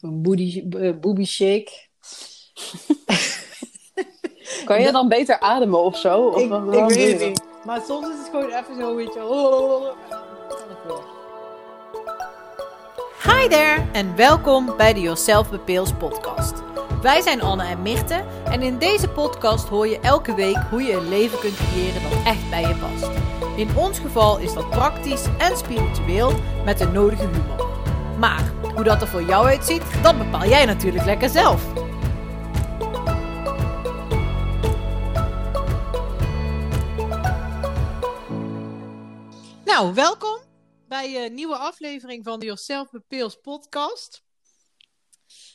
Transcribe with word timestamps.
Een 0.00 0.22
booty, 0.22 0.64
eh, 0.70 0.92
booby 1.00 1.24
shake. 1.24 1.70
Kan 4.64 4.80
je 4.82 4.92
dan 4.92 5.08
beter 5.08 5.40
ademen 5.40 5.78
of 5.84 5.96
zo? 5.96 6.26
Of 6.26 6.40
ik, 6.40 6.52
ik 6.52 6.96
weet 6.96 7.12
het 7.12 7.28
niet. 7.28 7.42
Maar 7.64 7.80
soms 7.86 8.08
is 8.08 8.18
het 8.18 8.28
gewoon 8.30 8.50
even 8.50 8.76
zo, 8.78 8.96
weet 8.96 9.14
je. 9.14 9.24
Oh, 9.24 9.82
kan 10.48 10.70
ik 10.70 10.76
weer. 10.86 11.18
Hi 13.22 13.48
there 13.48 13.86
en 13.92 14.16
welkom 14.16 14.76
bij 14.76 14.92
de 14.94 15.00
Yourself 15.00 15.50
Bepeels 15.50 15.92
podcast. 15.92 16.52
Wij 17.02 17.20
zijn 17.20 17.42
Anne 17.42 17.64
en 17.64 17.82
Mirte 17.82 18.24
en 18.44 18.62
in 18.62 18.78
deze 18.78 19.08
podcast 19.08 19.68
hoor 19.68 19.86
je 19.86 20.00
elke 20.00 20.34
week 20.34 20.58
hoe 20.70 20.82
je 20.82 20.92
een 20.92 21.08
leven 21.08 21.38
kunt 21.38 21.56
creëren 21.56 22.02
dat 22.02 22.12
echt 22.24 22.50
bij 22.50 22.62
je 22.62 22.74
past. 22.74 23.10
In 23.56 23.76
ons 23.76 23.98
geval 23.98 24.38
is 24.38 24.54
dat 24.54 24.70
praktisch 24.70 25.24
en 25.38 25.56
spiritueel 25.56 26.32
met 26.64 26.78
de 26.78 26.86
nodige 26.86 27.26
humor. 27.26 27.68
Maar 28.18 28.49
hoe 28.74 28.84
dat 28.84 29.00
er 29.00 29.08
voor 29.08 29.22
jou 29.22 29.46
uitziet, 29.46 30.02
dat 30.02 30.18
bepaal 30.18 30.48
jij 30.48 30.64
natuurlijk 30.64 31.04
lekker 31.04 31.28
zelf. 31.28 31.72
Nou, 39.64 39.94
welkom 39.94 40.38
bij 40.88 41.24
een 41.24 41.34
nieuwe 41.34 41.56
aflevering 41.56 42.24
van 42.24 42.38
de 42.38 42.44
Yourself 42.44 42.90
Bepeels 42.90 43.36
podcast. 43.36 44.22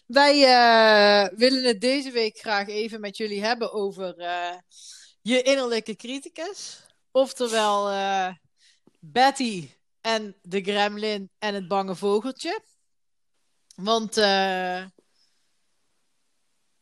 Wij 0.05 0.43
eh, 0.43 1.38
willen 1.38 1.63
het 1.63 1.82
deze 1.82 2.12
week 2.12 2.38
graag 2.38 2.68
even 2.68 2.99
met 2.99 3.18
jullie 3.18 3.43
hebben 3.43 3.73
over 3.73 4.18
eh, 4.18 4.57
je 5.21 5.41
innerlijke 5.41 5.95
criticus. 5.95 6.85
Oftewel 7.12 7.90
eh, 7.90 8.34
Betty 8.99 9.70
en 10.02 10.35
de 10.41 10.62
gremlin 10.62 11.29
en 11.40 11.54
het 11.54 11.68
bange 11.68 11.95
vogeltje. 11.95 12.62
Want 13.75 14.17
eh, 14.17 14.85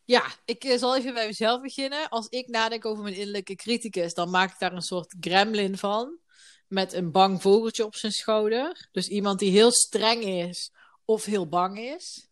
ja, 0.05 0.23
ik 0.45 0.63
eh, 0.63 0.77
zal 0.77 0.97
even 0.97 1.13
bij 1.13 1.27
mezelf 1.27 1.61
beginnen. 1.61 2.09
Als 2.09 2.27
ik 2.27 2.47
nadenk 2.47 2.85
over 2.85 3.03
mijn 3.03 3.15
innerlijke 3.15 3.55
criticus, 3.55 4.13
dan 4.13 4.29
maak 4.29 4.51
ik 4.51 4.59
daar 4.59 4.73
een 4.73 4.81
soort 4.81 5.15
gremlin 5.19 5.77
van. 5.77 6.17
Met 6.67 6.93
een 6.93 7.11
bang 7.11 7.41
vogeltje 7.41 7.85
op 7.85 7.95
zijn 7.95 8.11
schouder. 8.11 8.87
Dus 8.91 9.07
iemand 9.07 9.39
die 9.39 9.51
heel 9.51 9.71
streng 9.71 10.23
is 10.23 10.71
of 11.05 11.25
heel 11.25 11.47
bang 11.47 11.79
is. 11.79 12.27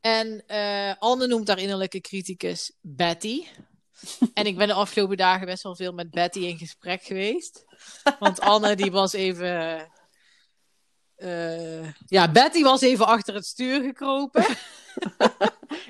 En 0.00 0.46
eh 0.46 0.94
Anne 0.98 1.26
noemt 1.26 1.48
haar 1.48 1.58
innerlijke 1.58 2.00
criticus 2.00 2.72
Betty. 2.80 3.46
En 4.34 4.46
ik 4.46 4.56
ben 4.56 4.66
de 4.66 4.74
afgelopen 4.74 5.16
dagen 5.16 5.46
best 5.46 5.62
wel 5.62 5.76
veel 5.76 5.92
met 5.92 6.10
Betty 6.10 6.38
in 6.38 6.58
gesprek 6.58 7.02
geweest. 7.02 7.64
Want 8.18 8.40
Anne 8.40 8.76
die 8.76 8.90
was 8.90 9.12
even... 9.12 9.90
eh, 11.16 11.92
ja, 12.06 12.32
Betty 12.32 12.62
was 12.62 12.80
even 12.80 13.06
achter 13.06 13.34
het 13.34 13.46
stuur 13.46 13.82
gekropen. 13.82 14.46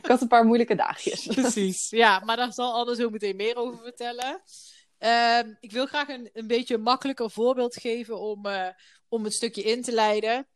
Ik 0.03 0.07
had 0.07 0.21
een 0.21 0.29
paar 0.29 0.45
moeilijke 0.45 0.75
dagjes. 0.75 1.27
Precies. 1.35 1.91
Ja, 1.91 2.23
maar 2.25 2.37
daar 2.37 2.53
zal 2.53 2.75
Anne 2.75 2.95
zo 2.95 3.11
meteen 3.11 3.37
meer 3.37 3.57
over 3.57 3.79
vertellen. 3.79 4.43
Ehm, 4.99 5.55
ik 5.61 5.73
wil 5.73 5.87
graag 5.87 6.09
een, 6.09 6.31
een 6.33 6.47
beetje 6.47 6.75
een 6.75 6.83
makkelijker 6.83 7.31
voorbeeld 7.31 7.77
geven 7.77 8.21
om, 8.21 8.47
eh, 8.47 8.69
om 9.09 9.25
het 9.25 9.35
stukje 9.35 9.63
in 9.63 9.83
te 9.83 9.93
leiden. 9.93 10.47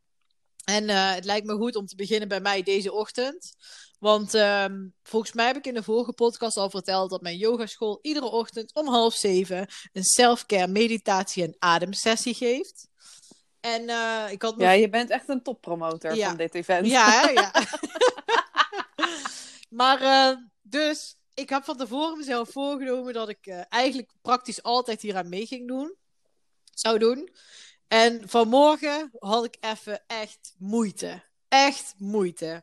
En 0.65 0.89
eh, 0.89 1.15
het 1.15 1.25
lijkt 1.25 1.47
me 1.47 1.57
goed 1.57 1.77
om 1.77 1.87
te 1.87 1.97
beginnen 1.97 2.29
bij 2.29 2.41
mij 2.41 2.63
deze 2.63 2.93
ochtend. 2.93 3.55
Want 3.99 4.35
ehm, 4.35 4.89
volgens 5.03 5.33
mij 5.33 5.47
heb 5.47 5.57
ik 5.57 5.67
in 5.67 5.75
de 5.75 5.83
vorige 5.83 6.13
podcast 6.13 6.57
al 6.57 6.71
verteld 6.71 7.11
dat 7.11 7.21
mijn 7.21 7.37
yogaschool 7.37 7.99
iedere 8.03 8.27
ochtend 8.27 8.75
om 8.75 8.89
half 8.89 9.15
zeven 9.15 9.67
een 9.93 10.05
self-care 10.05 10.69
meditatie 10.69 11.43
en 11.43 11.57
ademsessie 11.59 12.35
geeft. 12.35 12.90
En 13.61 13.89
eh, 13.89 14.25
ik 14.31 14.43
had 14.43 14.55
Ja, 14.59 14.71
je 14.71 14.89
bent 14.89 15.11
echt 15.11 15.29
een 15.29 15.43
toppromotor 15.43 16.15
Ja. 16.15 16.29
van 16.29 16.37
dit 16.37 16.55
event. 16.55 16.87
ja, 16.87 17.29
ja. 17.35 17.53
maar 19.81 20.01
eh, 20.03 20.37
dus, 20.63 21.17
ik 21.35 21.49
heb 21.49 21.65
van 21.65 21.77
tevoren 21.77 22.19
mezelf 22.19 22.51
voorgenomen 22.51 23.13
dat 23.13 23.29
ik 23.29 23.47
eh, 23.47 23.61
eigenlijk 23.69 24.13
praktisch 24.23 24.63
altijd 24.63 25.01
hier 25.03 25.17
aan 25.17 25.29
mee 25.29 25.47
ging 25.47 25.69
doen. 25.69 25.95
Zou 26.75 26.99
doen. 26.99 27.29
En 27.89 28.29
vanmorgen 28.29 29.11
had 29.19 29.45
ik 29.45 29.57
even 29.61 30.03
echt 30.07 30.55
moeite. 30.59 31.23
Echt 31.49 31.95
moeite. 31.99 32.63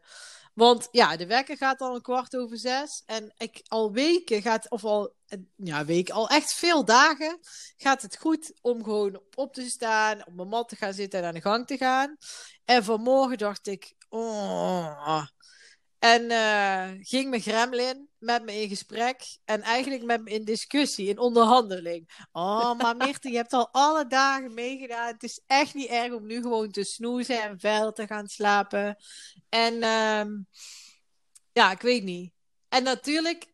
Want 0.58 0.88
ja, 0.92 1.16
de 1.16 1.26
wekker 1.26 1.58
gaat 1.58 1.82
al 1.82 1.96
een 1.96 2.02
kwart 2.02 2.36
over 2.36 2.58
zes. 2.58 3.04
En 3.06 3.34
ik 3.38 3.62
al 3.68 3.92
weken 3.92 4.42
gaat, 4.42 4.70
of 4.70 4.84
al, 4.84 5.14
ja, 5.56 5.86
weken, 5.86 6.14
al 6.14 6.30
echt 6.30 6.54
veel 6.54 6.86
dagen 6.86 7.40
gaat 7.78 8.02
het 8.02 8.18
goed 8.18 8.54
om 8.62 8.84
gewoon 8.84 9.22
op 9.36 9.54
te 9.54 9.70
staan, 9.70 10.26
op 10.28 10.34
mijn 10.34 10.48
mat 10.48 10.70
te 10.70 10.76
gaan 10.76 10.94
zitten 10.94 11.20
en 11.20 11.26
aan 11.26 11.34
de 11.34 11.42
gang 11.42 11.68
te 11.68 11.78
gaan. 11.78 12.18
En 12.66 12.84
vanmorgen 12.84 13.38
dacht 13.38 13.68
ik, 13.68 13.94
oh. 14.10 15.26
En 16.00 16.32
eh, 16.32 16.90
ging 17.02 17.30
mijn 17.30 17.42
gremlin 17.42 18.07
met 18.20 18.44
me 18.44 18.62
in 18.62 18.70
gesprek 18.70 19.38
en 19.46 19.62
eigenlijk 19.62 20.04
met 20.04 20.24
me 20.24 20.30
in 20.30 20.46
discussie, 20.46 21.08
in 21.08 21.20
onderhandeling. 21.20 22.28
Oh, 22.32 22.78
maar 22.78 22.96
Mirte, 22.96 23.30
je 23.30 23.36
hebt 23.36 23.54
al 23.54 23.70
alle 23.72 24.08
dagen 24.08 24.54
meegedaan. 24.54 25.08
Het 25.08 25.24
is 25.24 25.42
echt 25.48 25.74
niet 25.74 25.90
erg 25.90 26.14
om 26.14 26.26
nu 26.26 26.42
gewoon 26.42 26.72
te 26.72 26.84
snoezen 26.84 27.44
en 27.44 27.60
verder 27.60 27.94
te 27.94 28.08
gaan 28.08 28.28
slapen. 28.28 28.98
En 29.50 29.82
ehm, 29.82 30.30
ja, 31.54 31.72
ik 31.72 31.82
weet 31.82 32.04
niet. 32.04 32.32
En 32.70 32.84
natuurlijk, 32.84 33.54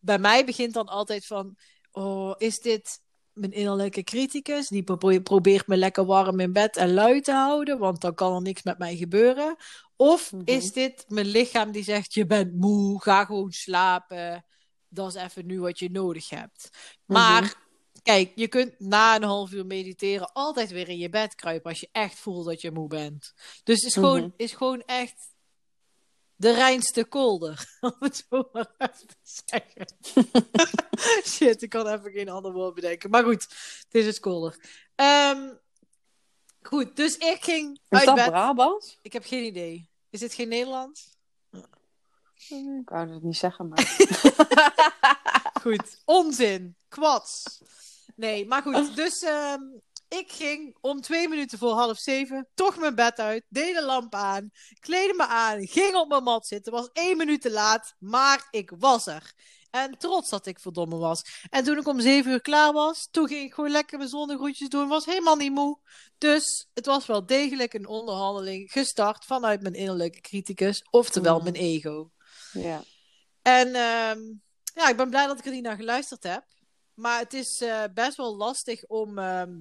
bij 0.00 0.18
mij 0.18 0.44
begint 0.44 0.72
dan 0.72 0.86
altijd 0.86 1.26
van, 1.26 1.56
oh, 1.90 2.34
is 2.38 2.60
dit 2.60 3.00
mijn 3.32 3.52
innerlijke 3.52 4.02
criticus? 4.02 4.68
Die 4.68 4.82
pro- 4.82 5.20
probeert 5.20 5.66
me 5.66 5.76
lekker 5.76 6.04
warm 6.04 6.40
in 6.40 6.52
bed 6.52 6.76
en 6.76 6.92
lui 6.92 7.20
te 7.20 7.32
houden, 7.32 7.78
want 7.78 8.00
dan 8.00 8.14
kan 8.14 8.34
er 8.34 8.42
niks 8.42 8.62
met 8.62 8.78
mij 8.78 8.96
gebeuren. 8.96 9.56
Of 10.00 10.32
is 10.44 10.72
dit 10.72 11.04
mijn 11.08 11.26
lichaam 11.26 11.72
die 11.72 11.82
zegt, 11.82 12.14
je 12.14 12.26
bent 12.26 12.54
moe, 12.54 13.02
ga 13.02 13.24
gewoon 13.24 13.52
slapen. 13.52 14.44
Dat 14.88 15.14
is 15.14 15.22
even 15.22 15.46
nu 15.46 15.60
wat 15.60 15.78
je 15.78 15.90
nodig 15.90 16.28
hebt. 16.28 16.70
Maar 17.06 17.42
Mhm. 17.42 17.52
kijk, 18.02 18.32
je 18.34 18.48
kunt 18.48 18.78
na 18.78 19.16
een 19.16 19.22
half 19.22 19.52
uur 19.52 19.66
mediteren 19.66 20.32
altijd 20.32 20.70
weer 20.70 20.88
in 20.88 20.98
je 20.98 21.08
bed 21.08 21.34
kruipen 21.34 21.70
als 21.70 21.80
je 21.80 21.88
echt 21.92 22.18
voelt 22.18 22.46
dat 22.46 22.60
je 22.60 22.70
moe 22.70 22.88
bent. 22.88 23.32
Dus 23.62 23.76
het 23.76 23.84
is, 23.86 23.94
gewoon, 23.94 24.20
Mhm. 24.20 24.30
is 24.36 24.52
gewoon 24.52 24.82
echt 24.86 25.28
de 26.34 26.52
reinste 26.54 27.04
kolder. 27.04 27.64
Om 27.80 27.94
het 27.98 28.24
zo 28.28 28.48
maar 28.52 28.74
even 28.78 29.06
te 29.06 29.16
zeggen. 29.22 29.96
Shit, 31.32 31.62
ik 31.62 31.68
kan 31.70 31.86
even 31.86 32.10
geen 32.12 32.28
ander 32.28 32.52
woord 32.52 32.74
bedenken. 32.74 33.10
Maar 33.10 33.24
goed, 33.24 33.42
het 33.42 33.94
is 33.94 34.06
het 34.06 34.20
kolder. 34.20 34.56
Ehm, 34.94 35.52
goed, 36.62 36.96
dus 36.96 37.16
ik 37.16 37.38
ging 37.44 37.78
Is 37.88 37.98
uit 37.98 38.06
dat 38.06 38.14
bed. 38.14 38.26
Brabant? 38.26 38.98
Ik 39.02 39.12
heb 39.12 39.24
geen 39.24 39.44
idee. 39.44 39.88
Is 40.10 40.20
dit 40.20 40.34
geen 40.34 40.48
Nederlands? 40.48 41.18
Ik 42.48 42.88
wou 42.88 43.12
het 43.12 43.22
niet 43.22 43.36
zeggen, 43.36 43.68
maar... 43.68 43.96
Goed, 45.62 46.02
onzin. 46.04 46.76
Kwats. 46.88 47.60
Nee, 48.16 48.46
maar 48.46 48.62
goed. 48.62 48.96
Dus 48.96 49.22
ehm, 49.22 49.62
ik 50.08 50.32
ging 50.32 50.76
om 50.80 51.00
twee 51.00 51.28
minuten 51.28 51.58
voor 51.58 51.72
half 51.72 51.98
zeven 51.98 52.48
toch 52.54 52.78
mijn 52.78 52.94
bed 52.94 53.18
uit, 53.18 53.44
deed 53.48 53.74
de 53.74 53.82
lamp 53.82 54.14
aan, 54.14 54.50
kleedde 54.80 55.14
me 55.16 55.26
aan, 55.26 55.66
ging 55.66 55.94
op 55.94 56.08
mijn 56.08 56.22
mat 56.22 56.46
zitten. 56.46 56.72
Was 56.72 56.88
één 56.92 57.16
minuut 57.16 57.40
te 57.40 57.50
laat, 57.50 57.94
maar 57.98 58.48
ik 58.50 58.72
was 58.78 59.06
er. 59.06 59.34
En 59.70 59.98
trots 59.98 60.30
dat 60.30 60.46
ik 60.46 60.60
verdomme 60.60 60.96
was. 60.96 61.22
En 61.50 61.64
toen 61.64 61.78
ik 61.78 61.86
om 61.86 62.00
zeven 62.00 62.32
uur 62.32 62.40
klaar 62.40 62.72
was, 62.72 63.08
toen 63.10 63.28
ging 63.28 63.42
ik 63.46 63.54
gewoon 63.54 63.70
lekker 63.70 63.98
mijn 63.98 64.10
zonnegroetjes 64.10 64.68
doen. 64.68 64.88
Was 64.88 65.04
helemaal 65.04 65.36
niet 65.36 65.52
moe. 65.52 65.78
Dus 66.18 66.68
het 66.74 66.86
was 66.86 67.06
wel 67.06 67.26
degelijk 67.26 67.74
een 67.74 67.86
onderhandeling 67.86 68.72
gestart 68.72 69.24
vanuit 69.24 69.62
mijn 69.62 69.74
innerlijke 69.74 70.20
criticus, 70.20 70.82
oftewel 70.90 71.36
Mm. 71.38 71.42
mijn 71.42 71.54
ego. 71.54 72.10
Ja. 72.52 72.82
En 73.42 73.66
ehm, 73.66 74.20
ja, 74.74 74.88
ik 74.88 74.96
ben 74.96 75.10
blij 75.10 75.26
dat 75.26 75.38
ik 75.38 75.44
er 75.44 75.52
niet 75.52 75.62
naar 75.62 75.76
geluisterd 75.76 76.22
heb. 76.22 76.44
Maar 76.94 77.18
het 77.18 77.34
is 77.34 77.60
eh, 77.60 77.82
best 77.94 78.16
wel 78.16 78.36
lastig 78.36 78.84
om, 78.86 79.18
ehm, 79.18 79.58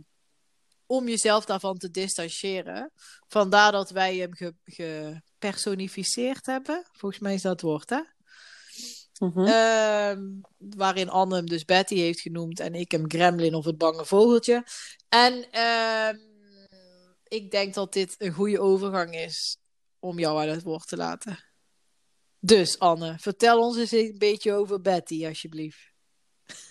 om 0.86 1.08
jezelf 1.08 1.46
daarvan 1.46 1.78
te 1.78 1.90
distancieren. 1.92 2.92
Vandaar 3.28 3.72
dat 3.72 3.90
wij 3.90 4.16
hem 4.16 4.34
ge- 4.36 4.56
gepersonificeerd 4.64 6.46
hebben. 6.46 6.84
Volgens 6.92 7.22
mij 7.22 7.34
is 7.34 7.42
dat 7.42 7.52
het 7.52 7.62
woord, 7.62 7.89
hè? 7.89 8.01
Mhm. 9.19 9.45
Ehm, 9.45 10.21
waarin 10.57 11.10
Anne 11.10 11.36
hem 11.36 11.45
dus 11.45 11.66
Betty 11.66 11.95
heeft 11.95 12.19
genoemd 12.19 12.60
en 12.60 12.75
ik 12.75 12.92
hem 12.92 13.10
Gremlin 13.10 13.56
of 13.56 13.66
het 13.66 13.77
bange 13.77 14.06
vogeltje. 14.06 14.63
En 15.10 15.51
ehm, 15.51 16.18
ik 17.24 17.51
denk 17.51 17.74
dat 17.74 17.94
dit 17.94 18.16
een 18.18 18.31
goede 18.31 18.60
overgang 18.60 19.16
is 19.16 19.57
om 20.00 20.19
jou 20.19 20.42
aan 20.42 20.48
het 20.48 20.63
woord 20.63 20.88
te 20.88 20.98
laten. 20.98 21.39
Dus 22.39 22.80
Anne, 22.80 23.16
vertel 23.19 23.60
ons 23.60 23.77
eens 23.77 23.92
een 23.92 24.16
beetje 24.18 24.54
over 24.54 24.81
Betty, 24.81 25.27
alsjeblieft. 25.27 25.88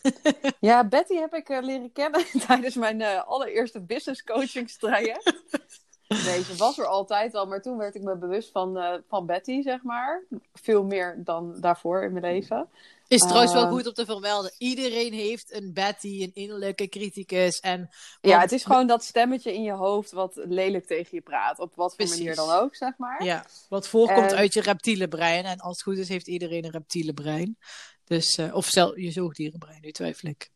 Ja, 0.60 0.88
Betty 0.88 1.14
heb 1.14 1.34
ik 1.34 1.48
eh, 1.48 1.62
leren 1.62 1.92
kennen 1.92 2.24
tijdens 2.46 2.74
mijn 2.74 3.00
eh, 3.00 3.26
allereerste 3.26 3.82
business 3.82 4.22
coachingstraject. 4.22 5.24
Nee, 5.24 5.62
ze 6.16 6.54
was 6.56 6.78
er 6.78 6.86
altijd 6.86 7.34
al, 7.34 7.46
maar 7.46 7.62
toen 7.62 7.76
werd 7.76 7.94
ik 7.94 8.02
me 8.02 8.16
bewust 8.16 8.50
van, 8.50 8.78
eh, 8.78 8.94
van 9.08 9.26
Betty, 9.26 9.62
zeg 9.62 9.82
maar. 9.82 10.22
Veel 10.54 10.84
meer 10.84 11.14
dan 11.24 11.56
daarvoor 11.60 12.02
in 12.02 12.12
mijn 12.12 12.24
leven. 12.24 12.68
Is 13.08 13.20
trouwens 13.20 13.52
wel 13.52 13.62
Ehm. 13.62 13.72
goed 13.72 13.86
om 13.86 13.92
te 13.92 14.04
vermelden. 14.04 14.52
Iedereen 14.58 15.12
heeft 15.12 15.52
een 15.52 15.72
Betty, 15.72 16.22
een 16.22 16.30
innerlijke 16.34 16.88
criticus. 16.88 17.60
En, 17.60 17.88
Ja, 18.20 18.40
het 18.40 18.52
is 18.52 18.64
gewoon 18.64 18.86
dat 18.86 19.04
stemmetje 19.04 19.54
in 19.54 19.62
je 19.62 19.72
hoofd 19.72 20.10
wat 20.12 20.32
lelijk 20.34 20.86
tegen 20.86 21.08
je 21.10 21.20
praat. 21.20 21.58
Op 21.58 21.74
wat 21.74 21.88
voor 21.88 21.96
Precies. 21.96 22.18
manier 22.18 22.34
dan 22.34 22.50
ook, 22.50 22.74
zeg 22.76 22.96
maar. 22.98 23.24
Ja, 23.24 23.44
wat 23.68 23.88
voorkomt 23.88 24.30
En- 24.30 24.36
uit 24.36 24.52
je 24.54 24.60
reptiele 24.60 25.08
brein. 25.08 25.44
En 25.44 25.58
als 25.58 25.72
het 25.76 25.82
goed 25.82 25.96
is, 25.98 26.08
heeft 26.08 26.26
iedereen 26.28 26.64
een 26.64 26.70
reptiele 26.70 27.12
brein. 27.14 27.58
Dus, 28.04 28.36
eh, 28.38 28.54
of 28.54 28.66
zelf 28.66 28.96
je 28.96 29.10
zoogdierenbrein, 29.10 29.80
nu 29.80 29.90
twijfel 29.90 30.28
ik. 30.28 30.50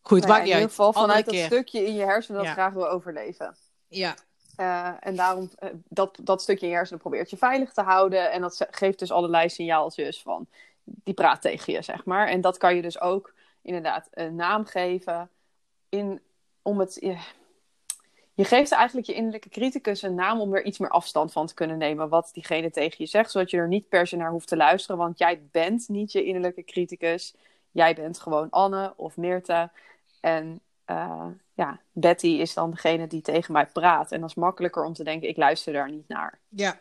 Goed, 0.00 0.18
Nou 0.18 0.20
ja, 0.20 0.26
maakt 0.28 0.42
niet 0.44 0.50
in 0.52 0.54
ieder 0.58 0.68
geval 0.70 0.92
vanuit 0.92 1.24
dat 1.26 1.34
stukje 1.34 1.86
in 1.86 1.94
je 1.94 2.04
hersenen 2.04 2.38
dat 2.38 2.46
Ja. 2.48 2.52
graag 2.52 2.72
wil 2.72 2.88
overleven. 2.88 3.56
Ja, 3.88 4.14
Eh, 4.56 4.92
en 5.00 5.16
daarom, 5.16 5.50
eh, 5.58 5.68
dat, 5.88 6.18
dat 6.22 6.42
stukje 6.42 6.68
hersenen 6.68 7.00
probeert 7.00 7.30
je 7.30 7.36
veilig 7.36 7.72
te 7.72 7.82
houden. 7.82 8.30
En 8.30 8.40
dat 8.40 8.66
geeft 8.70 8.98
dus 8.98 9.12
allerlei 9.12 9.48
signaaltjes 9.48 10.22
van, 10.22 10.46
die 10.84 11.14
praat 11.14 11.40
tegen 11.40 11.72
je, 11.72 11.82
zeg 11.82 12.04
maar. 12.04 12.28
En 12.28 12.40
dat 12.40 12.56
kan 12.56 12.76
je 12.76 12.82
dus 12.82 13.00
ook 13.00 13.34
inderdaad 13.62 14.08
een 14.10 14.34
naam 14.34 14.64
geven. 14.64 15.30
In, 15.88 16.20
om 16.62 16.78
het, 16.78 16.96
je, 17.00 17.16
je 18.34 18.44
geeft 18.44 18.72
eigenlijk 18.72 19.06
je 19.06 19.14
innerlijke 19.14 19.48
criticus 19.48 20.02
een 20.02 20.14
naam 20.14 20.40
om 20.40 20.54
er 20.54 20.64
iets 20.64 20.78
meer 20.78 20.90
afstand 20.90 21.32
van 21.32 21.46
te 21.46 21.54
kunnen 21.54 21.78
nemen. 21.78 22.08
Wat 22.08 22.30
diegene 22.32 22.70
tegen 22.70 22.96
je 22.98 23.06
zegt, 23.06 23.30
zodat 23.30 23.50
je 23.50 23.56
er 23.56 23.68
niet 23.68 23.88
per 23.88 24.06
se 24.06 24.16
naar 24.16 24.30
hoeft 24.30 24.48
te 24.48 24.56
luisteren. 24.56 24.96
Want 24.96 25.18
jij 25.18 25.42
bent 25.50 25.88
niet 25.88 26.12
je 26.12 26.24
innerlijke 26.24 26.64
criticus. 26.64 27.34
Jij 27.70 27.94
bent 27.94 28.20
gewoon 28.20 28.50
Anne 28.50 28.92
of 28.96 29.16
Meerte. 29.16 29.70
En 30.20 30.60
eh, 30.84 31.26
ja, 31.62 31.80
Betty 31.92 32.26
is 32.26 32.54
dan 32.54 32.70
degene 32.70 33.06
die 33.06 33.20
tegen 33.20 33.52
mij 33.52 33.66
praat. 33.66 34.12
En 34.12 34.20
dat 34.20 34.28
is 34.28 34.34
makkelijker 34.34 34.84
om 34.84 34.92
te 34.92 35.04
denken, 35.04 35.28
ik 35.28 35.36
luister 35.36 35.72
daar 35.72 35.90
niet 35.90 36.08
naar. 36.08 36.38
ja. 36.48 36.78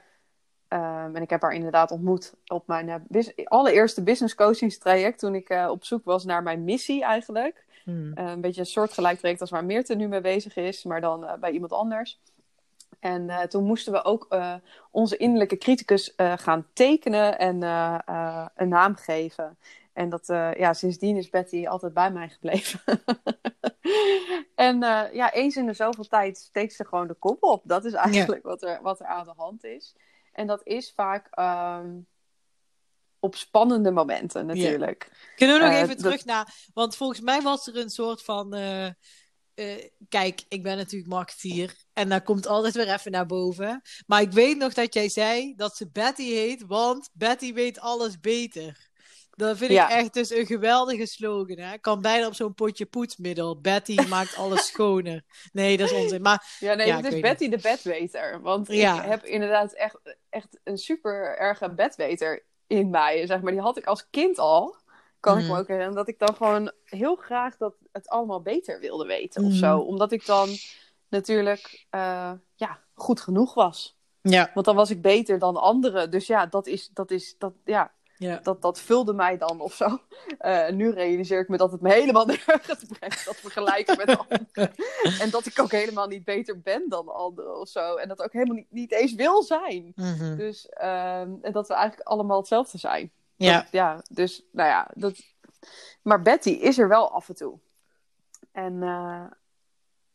Ehm, 0.68 1.16
en 1.16 1.22
ik 1.22 1.30
heb 1.30 1.42
haar 1.42 1.54
inderdaad 1.54 1.92
ontmoet 1.92 2.34
op 2.48 2.68
mijn 2.68 2.90
eh, 2.90 3.46
allereerste 3.46 4.04
business 4.04 4.36
coachingstraject. 4.36 5.20
Toen 5.20 5.36
ik 5.36 5.50
eh, 5.50 5.68
op 5.70 5.84
zoek 5.84 6.06
was 6.06 6.26
naar 6.26 6.44
mijn 6.44 6.64
missie 6.64 7.04
eigenlijk. 7.04 7.66
Hm. 7.84 8.14
Eh, 8.14 8.30
een 8.30 8.42
beetje 8.42 8.60
een 8.60 8.68
soortgelijk 8.68 9.20
traject 9.20 9.42
als 9.42 9.50
waar 9.50 9.66
Meerte 9.66 9.96
nu 9.96 10.08
mee 10.08 10.22
bezig 10.22 10.56
is. 10.56 10.84
Maar 10.84 11.02
dan 11.02 11.26
eh, 11.26 11.34
bij 11.40 11.52
iemand 11.52 11.72
anders. 11.72 12.20
En 13.00 13.50
toen 13.50 13.64
moesten 13.64 13.94
we 13.94 14.04
ook 14.04 14.38
onze 14.92 15.18
innerlijke 15.18 15.58
criticus 15.58 16.14
gaan 16.18 16.68
tekenen 16.74 17.40
en 17.40 17.62
een 18.56 18.70
naam 18.70 18.96
geven. 18.96 19.58
En 19.94 20.10
dat, 20.10 20.30
eh, 20.30 20.54
ja, 20.54 20.74
sindsdien 20.74 21.18
is 21.18 21.30
Betty 21.30 21.68
altijd 21.68 21.94
bij 21.94 22.12
mij 22.12 22.30
gebleven. 22.30 22.82
en 24.56 24.84
eh, 24.84 25.14
ja, 25.14 25.34
eens 25.34 25.56
in 25.56 25.66
de 25.66 25.74
zoveel 25.74 26.08
tijd 26.08 26.38
steekt 26.38 26.74
ze 26.74 26.86
gewoon 26.86 27.08
de 27.08 27.14
kop 27.14 27.44
op. 27.44 27.62
Dat 27.66 27.86
is 27.86 27.94
eigenlijk 27.94 28.44
wat, 28.44 28.62
er, 28.64 28.80
wat 28.82 29.00
er 29.00 29.06
aan 29.06 29.26
de 29.26 29.34
hand 29.36 29.64
is. 29.64 29.96
En 30.34 30.48
dat 30.48 30.62
is 30.64 30.92
vaak 30.96 31.28
ehm, 31.32 31.98
op 33.20 33.36
spannende 33.36 33.92
momenten 33.92 34.46
natuurlijk. 34.46 35.32
Kunnen 35.36 35.56
we 35.58 35.64
nog 35.64 35.72
Eh, 35.74 35.78
even 35.82 35.96
dat- 35.96 36.00
terug 36.04 36.26
naar... 36.26 36.56
Want 36.74 36.96
volgens 36.96 37.20
mij 37.22 37.42
was 37.42 37.68
er 37.68 37.78
een 37.78 37.90
soort 37.90 38.24
van... 38.24 38.50
kijk, 40.10 40.44
ik 40.48 40.64
ben 40.64 40.78
natuurlijk 40.78 41.12
marketeer. 41.12 41.76
En 41.94 42.10
daar 42.10 42.22
komt 42.24 42.48
altijd 42.48 42.74
weer 42.74 42.94
even 42.94 43.12
naar 43.12 43.26
boven. 43.26 43.82
Maar 44.06 44.22
ik 44.22 44.32
weet 44.32 44.58
nog 44.58 44.74
dat 44.74 44.94
jij 44.94 45.10
zei 45.10 45.56
dat 45.56 45.76
ze 45.76 45.90
Betty 45.92 46.24
heet, 46.32 46.64
want 46.66 47.10
Betty 47.14 47.54
weet 47.54 47.80
alles 47.80 48.20
beter. 48.20 48.90
Dat 49.36 49.58
vind 49.58 49.72
Ja. 49.72 49.90
ik 49.90 49.96
echt 49.98 50.14
dus 50.14 50.30
een 50.30 50.46
geweldige 50.46 51.06
slogan. 51.06 51.58
Hè? 51.58 51.78
Kan 51.78 52.02
bijna 52.02 52.28
op 52.28 52.34
zo'n 52.34 52.54
potje 52.54 52.86
poetsmiddel. 52.86 53.60
Betty 53.62 53.98
maakt 54.10 54.36
alles 54.36 54.66
schoner. 54.72 55.24
Nee, 55.52 55.78
dat 55.78 55.92
is 55.92 55.98
onzin. 55.98 56.22
Maar 56.22 56.56
Ja, 56.60 56.74
nee, 56.74 56.88
Ja, 56.88 56.96
het 57.02 57.14
is 57.14 57.20
Betty 57.20 57.50
de 57.50 57.58
bedweter. 57.58 58.42
Want 58.42 58.68
Ja. 58.68 59.04
ik 59.04 59.10
heb 59.10 59.24
inderdaad 59.24 59.74
echt, 59.74 59.98
echt 60.30 60.60
een 60.64 60.78
super 60.78 61.38
erge 61.38 61.70
bedweter 61.74 62.46
in 62.68 62.90
mij. 62.90 63.26
Zeg 63.26 63.42
maar. 63.42 63.52
Die 63.52 63.62
had 63.62 63.78
ik 63.78 63.86
als 63.86 64.10
kind 64.10 64.40
al. 64.40 64.76
Kan 65.20 65.38
ik 65.38 65.44
Mhm. 65.44 65.52
me 65.54 65.60
ook 65.60 65.68
herinneren. 65.68 65.96
Dat 65.96 66.08
ik 66.08 66.20
dan 66.20 66.36
gewoon 66.36 66.72
heel 66.86 67.16
graag 67.16 67.58
dat 67.58 67.74
het 67.92 68.08
allemaal 68.10 68.42
beter 68.42 68.80
wilde 68.80 69.06
weten. 69.06 69.44
Of 69.44 69.50
Mhm. 69.50 69.58
zo. 69.58 69.78
Omdat 69.80 70.12
ik 70.12 70.26
dan 70.26 70.50
natuurlijk 71.10 71.86
eh, 71.90 72.32
ja, 72.56 72.80
goed 72.94 73.22
genoeg 73.22 73.54
was. 73.54 74.00
ja, 74.22 74.52
Want 74.54 74.66
dan 74.66 74.76
was 74.76 74.90
ik 74.90 75.02
beter 75.02 75.40
dan 75.40 75.56
anderen. 75.58 76.12
Dus 76.12 76.28
ja, 76.28 76.46
dat 76.46 76.68
is, 76.68 76.90
dat 76.94 77.12
is, 77.12 77.36
dat, 77.38 77.54
ja, 77.66 77.92
ja. 78.22 78.40
dat, 78.44 78.62
dat 78.62 78.80
vulde 78.80 79.14
mij 79.14 79.38
dan 79.38 79.60
of 79.62 79.74
zo. 79.74 80.00
Eh, 80.38 80.70
nu 80.70 80.92
realiseer 80.92 81.40
ik 81.40 81.48
me 81.50 81.58
dat 81.58 81.72
het 81.72 81.82
me 81.82 81.94
helemaal 81.94 82.26
nergens 82.46 82.84
brengt. 82.86 83.26
Dat 83.26 83.36
vergelijken 83.36 83.98
met 83.98 84.18
anderen. 84.18 84.48
en 85.24 85.30
dat 85.30 85.46
ik 85.46 85.60
ook 85.60 85.72
helemaal 85.72 86.08
niet 86.08 86.24
beter 86.24 86.60
ben 86.60 86.90
dan 86.90 87.08
anderen 87.14 87.60
of 87.60 87.68
zo. 87.68 87.96
En 87.96 88.08
dat 88.08 88.22
ook 88.24 88.34
helemaal 88.34 88.56
niet, 88.56 88.72
niet 88.72 88.92
eens 88.92 89.14
wil 89.14 89.44
zijn. 89.44 89.92
Mhm. 89.96 90.36
Dus 90.36 90.70
ehm, 90.70 91.30
en 91.42 91.52
dat 91.52 91.68
we 91.68 91.74
eigenlijk 91.74 92.08
allemaal 92.08 92.38
hetzelfde 92.38 92.78
zijn. 92.78 93.12
ja. 93.36 93.62
Dat- 93.62 93.72
ja, 93.72 94.04
dus 94.10 94.44
nou 94.52 94.70
ja. 94.70 94.88
Dat... 94.94 95.20
Maar 96.02 96.22
Betty 96.22 96.50
is 96.50 96.78
er 96.78 96.88
wel 96.88 97.12
af 97.12 97.30
en 97.30 97.36
toe. 97.36 97.60
En 98.52 98.84
eh, 98.84 99.26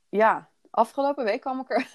ja, 0.08 0.48
afgelopen 0.76 1.24
week 1.24 1.40
kwam 1.40 1.60
ik, 1.60 1.70
er 1.70 1.88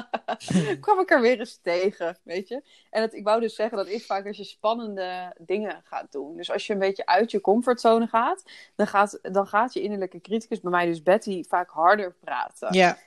kwam 0.84 1.00
ik 1.00 1.10
er 1.10 1.20
weer 1.20 1.38
eens 1.38 1.58
tegen, 1.62 2.18
weet 2.22 2.48
je. 2.48 2.62
En 2.90 3.02
het, 3.02 3.14
ik 3.14 3.24
wou 3.24 3.40
dus 3.40 3.54
zeggen, 3.54 3.76
dat 3.76 3.86
is 3.86 4.06
vaak 4.06 4.26
als 4.26 4.36
je 4.36 4.44
spannende 4.44 5.36
dingen 5.38 5.80
gaat 5.84 6.12
doen. 6.12 6.36
Dus 6.36 6.50
als 6.50 6.66
je 6.66 6.72
een 6.72 6.78
beetje 6.78 7.06
uit 7.06 7.30
je 7.30 7.40
comfortzone 7.40 8.06
gaat, 8.06 8.42
dan 8.74 8.86
gaat, 8.86 9.18
dan 9.22 9.46
gaat 9.46 9.72
je 9.72 9.80
innerlijke 9.80 10.20
criticus, 10.20 10.60
bij 10.60 10.70
mij 10.70 10.86
dus 10.86 11.02
Betty, 11.02 11.44
vaak 11.48 11.70
harder 11.70 12.14
praten. 12.20 12.72
ja. 12.72 12.98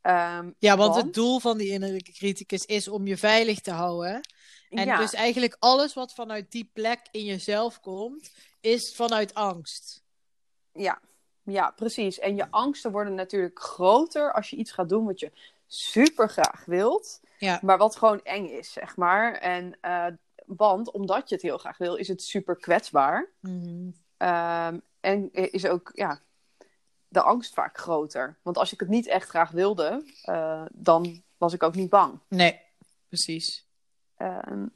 Ehm, 0.00 0.50
Ja, 0.58 0.76
want 0.76 0.96
het 0.96 1.14
doel 1.14 1.38
van 1.38 1.58
die 1.58 1.70
innerlijke 1.70 2.12
criticus 2.12 2.64
is 2.64 2.88
om 2.88 3.06
je 3.06 3.16
veilig 3.16 3.60
te 3.60 3.70
houden. 3.70 4.20
En 4.70 4.86
ja, 4.86 4.96
dus 4.96 5.14
eigenlijk 5.14 5.56
alles 5.58 5.94
wat 5.94 6.14
vanuit 6.14 6.50
die 6.50 6.70
plek 6.72 7.00
in 7.10 7.24
jezelf 7.24 7.80
komt, 7.80 8.30
is 8.60 8.94
vanuit 8.94 9.34
angst. 9.34 10.02
Ja, 10.72 11.00
ja, 11.50 11.70
precies. 11.70 12.18
En 12.18 12.36
je 12.36 12.50
angsten 12.50 12.90
worden 12.92 13.14
natuurlijk 13.14 13.58
groter 13.60 14.32
als 14.32 14.50
je 14.50 14.56
iets 14.56 14.72
gaat 14.72 14.88
doen 14.88 15.04
wat 15.06 15.20
je 15.20 15.32
super 15.66 16.28
graag 16.28 16.64
wilt, 16.64 17.20
Ja. 17.38 17.58
maar 17.62 17.78
wat 17.78 17.96
gewoon 17.96 18.22
eng 18.22 18.46
is, 18.46 18.72
zeg 18.72 18.96
maar. 18.96 19.32
En 19.34 19.76
eh, 19.80 20.06
want 20.46 20.90
omdat 20.90 21.28
je 21.28 21.34
het 21.34 21.44
heel 21.44 21.58
graag 21.58 21.78
wil, 21.78 21.94
is 21.96 22.08
het 22.08 22.22
super 22.22 22.56
kwetsbaar. 22.56 23.28
Ehm, 24.16 24.78
en 25.00 25.32
is 25.32 25.66
ook 25.66 25.90
ja, 25.94 26.20
de 27.08 27.22
angst 27.22 27.54
vaak 27.54 27.78
groter. 27.78 28.38
Want 28.42 28.58
als 28.58 28.72
ik 28.72 28.80
het 28.80 28.88
niet 28.88 29.06
echt 29.06 29.28
graag 29.28 29.50
wilde, 29.50 30.04
eh, 30.22 30.64
dan 30.72 31.22
was 31.36 31.52
ik 31.52 31.62
ook 31.62 31.74
niet 31.74 31.90
bang. 31.90 32.18
Nee, 32.28 32.60
precies. 33.08 33.66
Ehm, 34.16 34.66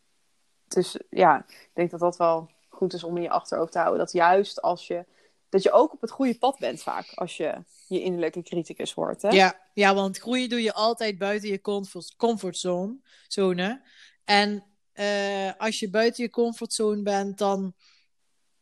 dus 0.68 0.96
ja, 1.10 1.44
ik 1.48 1.70
denk 1.72 1.90
dat 1.90 2.00
dat 2.00 2.16
wel 2.16 2.50
goed 2.68 2.92
is 2.92 3.04
om 3.04 3.16
in 3.16 3.22
je 3.22 3.30
achterhoofd 3.30 3.72
te 3.72 3.78
houden. 3.78 3.98
Dat 4.00 4.12
juist 4.12 4.62
als 4.62 4.86
je. 4.86 5.04
Dat 5.52 5.62
je 5.62 5.72
ook 5.72 5.92
op 5.92 6.00
het 6.00 6.10
goede 6.10 6.38
pad 6.38 6.58
bent 6.58 6.82
vaak. 6.82 7.12
Als 7.14 7.36
je 7.36 7.64
je 7.88 8.02
innerlijke 8.02 8.42
criticus 8.42 8.92
hoort. 8.92 9.22
Hè? 9.22 9.28
Ja, 9.28 9.60
ja, 9.74 9.94
want 9.94 10.18
groeien 10.18 10.48
doe 10.48 10.62
je 10.62 10.72
altijd 10.72 11.18
buiten 11.18 11.48
je 11.48 11.60
comfort, 11.60 12.14
comfortzone. 12.16 12.96
Zone. 13.28 13.82
En 14.24 14.64
eh, 14.92 15.50
als 15.58 15.78
je 15.78 15.90
buiten 15.90 16.24
je 16.24 16.30
comfortzone 16.30 17.02
bent, 17.02 17.38
dan 17.38 17.74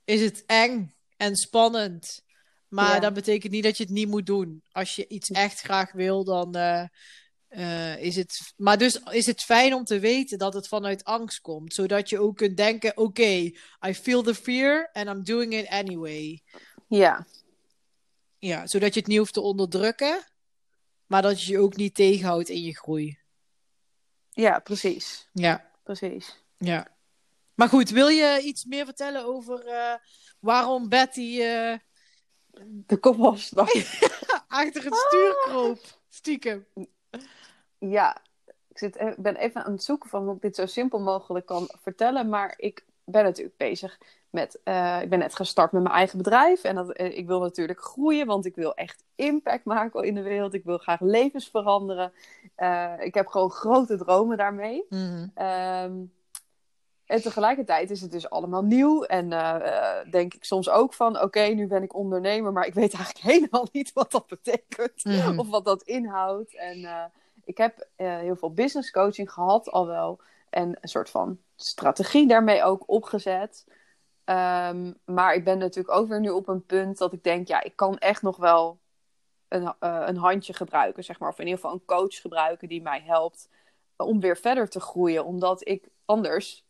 is 0.04 0.20
het 0.20 0.44
eng 0.46 0.94
en 1.16 1.36
spannend. 1.36 2.22
Maar 2.68 2.94
Ja. 2.94 3.00
dat 3.00 3.14
betekent 3.14 3.52
niet 3.52 3.64
dat 3.64 3.76
je 3.76 3.82
het 3.82 3.92
niet 3.92 4.08
moet 4.08 4.26
doen. 4.26 4.62
Als 4.72 4.96
je 4.96 5.08
iets 5.08 5.30
echt 5.30 5.60
graag 5.60 5.92
wil, 5.92 6.24
dan 6.24 6.54
eh, 6.54 6.84
eh, 7.48 8.02
is 8.02 8.16
het. 8.16 8.52
Maar 8.56 8.78
dus 8.78 9.00
is 9.10 9.26
het 9.26 9.42
fijn 9.42 9.74
om 9.74 9.84
te 9.84 9.98
weten 9.98 10.38
dat 10.38 10.54
het 10.54 10.68
vanuit 10.68 11.04
angst 11.04 11.40
komt. 11.40 11.74
Zodat 11.74 12.08
je 12.08 12.18
ook 12.18 12.36
kunt 12.36 12.56
denken: 12.56 12.96
oké, 12.96 13.50
I 13.86 13.94
feel 13.94 14.22
the 14.22 14.34
fear 14.34 14.90
and 14.92 15.08
I'm 15.08 15.24
doing 15.24 15.54
it 15.54 15.68
anyway. 15.68 16.42
Ja, 16.90 17.26
Ja, 18.38 18.66
zodat 18.66 18.94
je 18.94 19.00
het 19.00 19.08
niet 19.08 19.18
hoeft 19.18 19.32
te 19.32 19.40
onderdrukken, 19.40 20.24
maar 21.06 21.22
dat 21.22 21.42
je 21.42 21.52
je 21.52 21.58
ook 21.58 21.76
niet 21.76 21.94
tegenhoudt 21.94 22.48
in 22.48 22.62
je 22.62 22.76
groei. 22.76 23.18
ja, 24.30 24.58
precies. 24.58 25.28
Ja, 25.32 25.70
precies. 25.82 26.42
ja. 26.58 26.86
Maar 27.54 27.68
goed, 27.68 27.90
wil 27.90 28.08
je 28.08 28.40
iets 28.42 28.64
meer 28.64 28.84
vertellen 28.84 29.24
over 29.24 29.66
eh, 29.66 29.94
waarom 30.40 30.88
Betty 30.88 31.40
eh, 31.42 31.78
De 32.64 32.96
kop 32.96 33.20
afstak. 33.20 33.68
achter 34.48 34.84
het 34.84 34.94
stuur 34.96 35.34
kroop? 35.44 35.78
Stiekem. 36.08 36.66
ja, 37.78 38.22
ik 38.68 38.78
zit, 38.78 38.96
e- 38.96 39.14
ben 39.18 39.36
even 39.36 39.64
aan 39.64 39.72
het 39.72 39.82
zoeken 39.82 40.10
van 40.10 40.24
hoe 40.24 40.34
ik 40.34 40.42
dit 40.42 40.54
zo 40.56 40.66
simpel 40.66 41.00
mogelijk 41.00 41.46
kan 41.46 41.70
vertellen. 41.82 42.28
Maar 42.28 42.54
ik 42.56 42.84
ben 43.04 43.24
natuurlijk 43.24 43.56
bezig 43.56 43.98
met. 44.30 44.60
eh, 44.64 45.02
ik 45.02 45.08
ben 45.08 45.18
net 45.18 45.34
gestart 45.34 45.72
met 45.72 45.82
mijn 45.82 45.94
eigen 45.94 46.18
bedrijf. 46.18 46.64
En 46.64 46.74
dat, 46.74 46.92
eh, 46.92 47.18
ik 47.18 47.26
wil 47.26 47.40
natuurlijk 47.40 47.80
groeien, 47.80 48.26
want 48.26 48.46
ik 48.46 48.54
wil 48.54 48.74
echt 48.74 49.04
impact 49.14 49.64
maken 49.64 50.02
in 50.02 50.14
de 50.14 50.22
wereld. 50.22 50.54
Ik 50.54 50.64
wil 50.64 50.78
graag 50.78 51.00
levens 51.00 51.48
veranderen. 51.48 52.12
Eh, 52.54 52.92
ik 52.98 53.14
heb 53.14 53.26
gewoon 53.26 53.50
grote 53.50 53.96
dromen 53.96 54.36
daarmee. 54.36 54.84
Ehm, 55.34 55.92
en 57.06 57.22
tegelijkertijd 57.22 57.90
is 57.90 58.00
het 58.00 58.10
dus 58.10 58.30
allemaal 58.30 58.62
nieuw. 58.62 59.02
En 59.02 59.28
denk 60.10 60.34
ik 60.34 60.44
soms 60.44 60.68
ook 60.68 60.94
van: 60.94 61.22
oké, 61.22 61.40
nu 61.40 61.66
ben 61.66 61.82
ik 61.82 61.94
ondernemer, 61.94 62.52
maar 62.52 62.66
ik 62.66 62.74
weet 62.74 62.94
eigenlijk 62.94 63.24
helemaal 63.34 63.66
niet 63.72 63.92
wat 63.92 64.10
dat 64.10 64.26
betekent. 64.26 65.04
Mhm. 65.04 65.38
Of 65.38 65.48
wat 65.48 65.64
dat 65.64 65.82
inhoudt. 65.82 66.56
En 66.56 67.10
ik 67.44 67.58
heb 67.58 67.86
heel 67.96 68.36
veel 68.36 68.52
business 68.52 68.90
coaching 68.90 69.32
gehad 69.32 69.70
al 69.70 69.86
wel. 69.86 70.20
En 70.50 70.78
een 70.80 70.88
soort 70.88 71.10
van 71.10 71.38
strategie 71.56 72.26
daarmee 72.26 72.62
ook 72.62 72.82
opgezet. 72.86 73.64
Ehm, 74.30 74.92
maar 75.04 75.34
ik 75.34 75.44
ben 75.44 75.58
natuurlijk 75.58 75.96
ook 75.96 76.08
weer 76.08 76.20
nu 76.20 76.30
op 76.30 76.48
een 76.48 76.66
punt 76.66 76.98
dat 76.98 77.12
ik 77.12 77.24
denk, 77.24 77.48
ja, 77.48 77.62
ik 77.62 77.76
kan 77.76 77.98
echt 77.98 78.22
nog 78.22 78.36
wel 78.36 78.78
een, 79.48 79.74
eh, 79.78 80.02
een 80.06 80.16
handje 80.16 80.52
gebruiken, 80.52 81.04
zeg 81.04 81.18
maar. 81.18 81.28
Of 81.28 81.38
in 81.38 81.44
ieder 81.44 81.60
geval 81.60 81.74
een 81.74 81.84
coach 81.84 82.20
gebruiken 82.20 82.68
die 82.68 82.82
mij 82.82 83.02
helpt 83.06 83.48
om 83.96 84.20
weer 84.20 84.36
verder 84.36 84.68
te 84.68 84.80
groeien. 84.80 85.24
Omdat 85.24 85.68
ik 85.68 85.88
anders 86.04 86.64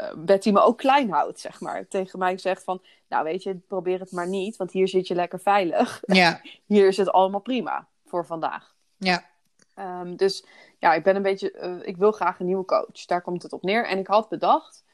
uh, 0.00 0.12
Betty 0.16 0.50
me 0.50 0.60
ook 0.60 0.78
klein 0.78 1.10
houdt, 1.10 1.40
zeg 1.40 1.60
maar. 1.60 1.88
Tegen 1.88 2.18
mij 2.18 2.38
zegt 2.38 2.64
van, 2.64 2.82
nou 3.08 3.24
weet 3.24 3.42
je, 3.42 3.54
probeer 3.54 4.00
het 4.00 4.12
maar 4.12 4.28
niet, 4.28 4.56
want 4.56 4.72
hier 4.72 4.88
zit 4.88 5.06
je 5.06 5.14
lekker 5.14 5.40
veilig. 5.40 6.02
Ja. 6.06 6.40
hier 6.66 6.86
is 6.86 6.96
het 6.96 7.10
allemaal 7.10 7.40
prima 7.40 7.88
voor 8.04 8.26
vandaag. 8.26 8.74
Ja. 8.96 9.28
Um, 9.78 10.16
dus 10.16 10.44
ja, 10.78 10.94
ik 10.94 11.02
ben 11.02 11.16
een 11.16 11.22
beetje, 11.22 11.52
uh, 11.62 11.86
ik 11.86 11.96
wil 11.96 12.12
graag 12.12 12.40
een 12.40 12.46
nieuwe 12.46 12.64
coach. 12.64 13.04
Daar 13.06 13.22
komt 13.22 13.42
het 13.42 13.52
op 13.52 13.62
neer. 13.62 13.86
En 13.86 13.98
ik 13.98 14.06
had 14.06 14.28
bedacht, 14.28 14.84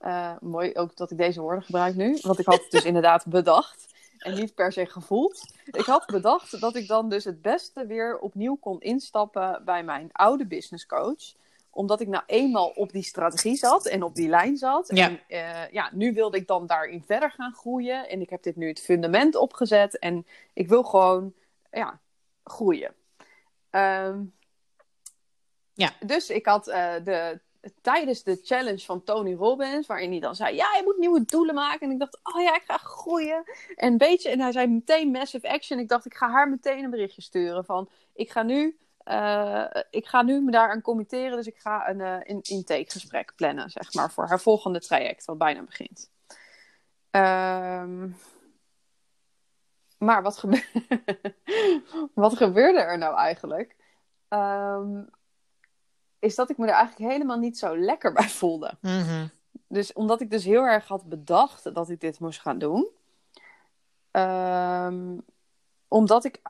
uh, 0.00 0.32
mooi 0.40 0.74
ook 0.74 0.96
dat 0.96 1.10
ik 1.10 1.18
deze 1.18 1.40
woorden 1.40 1.62
gebruik 1.62 1.94
nu, 1.94 2.18
want 2.22 2.38
ik 2.38 2.46
had 2.46 2.62
het 2.62 2.70
dus 2.70 2.84
inderdaad 2.92 3.26
bedacht 3.26 3.86
en 4.18 4.34
niet 4.34 4.54
per 4.54 4.72
se 4.72 4.86
gevoeld. 4.86 5.54
Ik 5.64 5.84
had 5.84 6.06
bedacht 6.06 6.60
dat 6.60 6.76
ik 6.76 6.88
dan 6.88 7.08
dus 7.08 7.24
het 7.24 7.42
beste 7.42 7.86
weer 7.86 8.18
opnieuw 8.18 8.54
kon 8.54 8.80
instappen 8.80 9.62
bij 9.64 9.84
mijn 9.84 10.08
oude 10.12 10.46
business 10.46 10.86
coach 10.86 11.38
omdat 11.70 12.00
ik 12.00 12.08
nou 12.08 12.22
eenmaal 12.26 12.68
op 12.68 12.92
die 12.92 13.02
strategie 13.02 13.56
zat 13.56 13.86
en 13.86 14.02
op 14.02 14.14
die 14.14 14.28
lijn 14.28 14.56
zat. 14.56 14.90
Ja. 14.94 15.06
En 15.06 15.20
uh, 15.28 15.70
ja, 15.70 15.90
nu 15.92 16.12
wilde 16.12 16.36
ik 16.36 16.46
dan 16.46 16.66
daarin 16.66 17.02
verder 17.02 17.30
gaan 17.30 17.52
groeien. 17.52 18.08
En 18.08 18.20
ik 18.20 18.30
heb 18.30 18.42
dit 18.42 18.56
nu 18.56 18.68
het 18.68 18.80
fundament 18.80 19.34
opgezet. 19.34 19.98
En 19.98 20.26
ik 20.52 20.68
wil 20.68 20.82
gewoon 20.82 21.32
ja, 21.70 22.00
groeien. 22.44 22.94
Um, 23.70 24.32
ja. 25.74 25.90
Dus 26.06 26.30
ik 26.30 26.46
had 26.46 26.68
uh, 26.68 26.94
de, 27.04 27.40
tijdens 27.80 28.22
de 28.22 28.40
challenge 28.42 28.84
van 28.84 29.04
Tony 29.04 29.34
Robbins, 29.34 29.86
waarin 29.86 30.10
hij 30.10 30.20
dan 30.20 30.34
zei: 30.34 30.56
Ja, 30.56 30.76
je 30.76 30.82
moet 30.84 30.98
nieuwe 30.98 31.24
doelen 31.24 31.54
maken. 31.54 31.80
En 31.80 31.92
ik 31.92 31.98
dacht: 31.98 32.20
Oh 32.22 32.42
ja, 32.42 32.54
ik 32.54 32.64
ga 32.66 32.76
groeien. 32.76 33.44
En 33.76 33.98
weet 33.98 34.22
je, 34.22 34.28
en 34.28 34.40
hij 34.40 34.52
zei 34.52 34.66
meteen 34.66 35.10
massive 35.10 35.48
action. 35.48 35.78
Ik 35.78 35.88
dacht: 35.88 36.06
Ik 36.06 36.14
ga 36.14 36.30
haar 36.30 36.48
meteen 36.48 36.84
een 36.84 36.90
berichtje 36.90 37.22
sturen 37.22 37.64
van: 37.64 37.88
Ik 38.14 38.30
ga 38.30 38.42
nu 38.42 38.78
uh, 39.04 39.66
ik 39.90 40.06
ga 40.06 40.22
nu 40.22 40.40
me 40.40 40.50
daaraan 40.50 40.80
committeren, 40.80 41.36
dus 41.36 41.46
ik 41.46 41.58
ga 41.58 41.88
een 41.88 41.98
uh, 41.98 42.16
in 42.22 42.40
intakegesprek 42.42 43.32
plannen, 43.36 43.70
zeg 43.70 43.94
maar, 43.94 44.10
voor 44.12 44.26
haar 44.26 44.40
volgende 44.40 44.80
traject, 44.80 45.24
wat 45.24 45.38
bijna 45.38 45.62
begint. 45.62 46.10
Um, 47.10 48.16
maar 49.98 50.22
wat 52.14 52.36
gebeurde 52.36 52.80
er 52.80 52.98
nou 52.98 53.16
eigenlijk? 53.16 53.76
Um, 54.28 55.10
is 56.20 56.34
dat 56.34 56.50
ik 56.50 56.58
me 56.58 56.66
er 56.66 56.72
eigenlijk 56.72 57.12
helemaal 57.12 57.38
niet 57.38 57.58
zo 57.58 57.78
lekker 57.78 58.12
bij 58.12 58.28
voelde. 58.28 58.74
Mm 58.80 59.02
-hmm. 59.02 59.30
Dus 59.66 59.92
omdat 59.92 60.20
ik 60.20 60.30
dus 60.30 60.44
heel 60.44 60.62
erg 60.62 60.88
had 60.88 61.08
bedacht 61.08 61.74
dat 61.74 61.90
ik 61.90 62.00
dit 62.00 62.20
moest 62.20 62.40
gaan 62.40 62.58
doen. 62.58 62.86
Um, 64.12 65.22
omdat 65.88 66.24
ik 66.24 66.40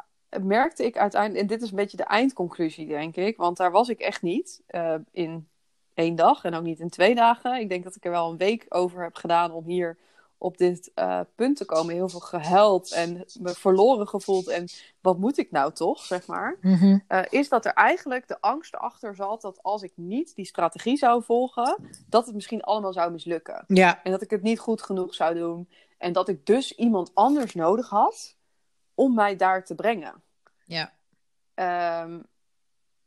merkte 0.43 0.85
ik 0.85 0.99
uiteindelijk, 0.99 1.41
en 1.43 1.47
dit 1.47 1.63
is 1.63 1.71
een 1.71 1.77
beetje 1.77 1.97
de 1.97 2.03
eindconclusie, 2.03 2.87
denk 2.87 3.17
ik, 3.17 3.37
want 3.37 3.57
daar 3.57 3.71
was 3.71 3.89
ik 3.89 4.01
echt 4.01 4.23
niet 4.23 4.63
uh, 4.71 4.95
in 5.11 5.49
één 5.95 6.15
dag 6.15 6.45
en 6.45 6.55
ook 6.55 6.63
niet 6.63 6.81
in 6.81 6.91
twee 6.91 7.15
dagen. 7.15 7.61
Ik 7.61 7.69
denk 7.69 7.85
dat 7.85 7.97
ik 7.97 8.05
er 8.05 8.11
wel 8.11 8.31
een 8.31 8.37
week 8.37 8.67
over 8.69 9.03
heb 9.03 9.15
gedaan 9.15 9.53
om 9.53 9.65
hier 9.65 9.97
op 10.41 10.59
dit 10.59 10.91
uh, 10.95 11.21
punt 11.35 11.57
te 11.57 11.65
komen. 11.65 11.95
Heel 11.95 12.09
veel 12.09 12.21
gehuild 12.21 12.93
en 12.93 13.25
me 13.41 13.55
verloren 13.55 14.09
gevoeld. 14.09 14.49
En 14.49 14.69
wat 15.01 15.19
moet 15.19 15.39
ik 15.39 15.51
nou 15.51 15.73
toch, 15.73 16.05
zeg 16.05 16.27
maar. 16.27 16.57
Mm 16.61 16.75
-hmm. 16.75 17.05
uh, 17.09 17.23
is 17.31 17.49
dat 17.49 17.65
er 17.65 17.73
eigenlijk 17.73 18.29
de 18.29 18.41
angst 18.41 18.77
achter 18.77 19.15
zat 19.15 19.41
dat 19.41 19.63
als 19.63 19.83
ik 19.83 19.93
niet 19.95 20.35
die 20.35 20.45
strategie 20.45 20.97
zou 20.97 21.23
volgen, 21.23 21.77
dat 22.09 22.27
het 22.27 22.35
misschien 22.35 22.63
allemaal 22.63 22.93
zou 22.93 23.13
mislukken. 23.13 23.65
Ja. 23.67 24.03
En 24.03 24.11
dat 24.11 24.23
ik 24.23 24.31
het 24.31 24.43
niet 24.43 24.59
goed 24.59 24.83
genoeg 24.83 25.15
zou 25.15 25.35
doen. 25.35 25.69
En 25.99 26.13
dat 26.13 26.29
ik 26.29 26.47
dus 26.47 26.75
iemand 26.75 27.11
anders 27.15 27.55
nodig 27.55 27.89
had 27.89 28.37
om 28.95 29.15
mij 29.15 29.37
daar 29.37 29.65
te 29.65 29.75
brengen. 29.75 30.23
Ja. 30.65 30.93
Um, 32.03 32.27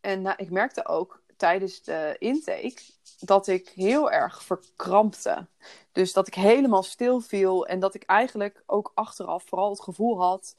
en 0.01 0.21
nou, 0.21 0.35
ik 0.37 0.51
merkte 0.51 0.87
ook 0.87 1.22
tijdens 1.43 1.81
de 1.81 2.15
intake 2.19 2.81
dat 3.19 3.47
ik 3.47 3.69
heel 3.75 4.11
erg 4.11 4.43
verkrampte. 4.43 5.47
Dus 5.91 6.13
dat 6.13 6.27
ik 6.27 6.33
helemaal 6.33 6.83
stil 6.83 7.19
viel 7.19 7.67
en 7.67 7.79
dat 7.79 7.93
ik 7.93 8.03
eigenlijk 8.03 8.63
ook 8.65 8.91
achteraf 8.95 9.43
vooral 9.43 9.69
het 9.69 9.81
gevoel 9.81 10.21
had: 10.21 10.55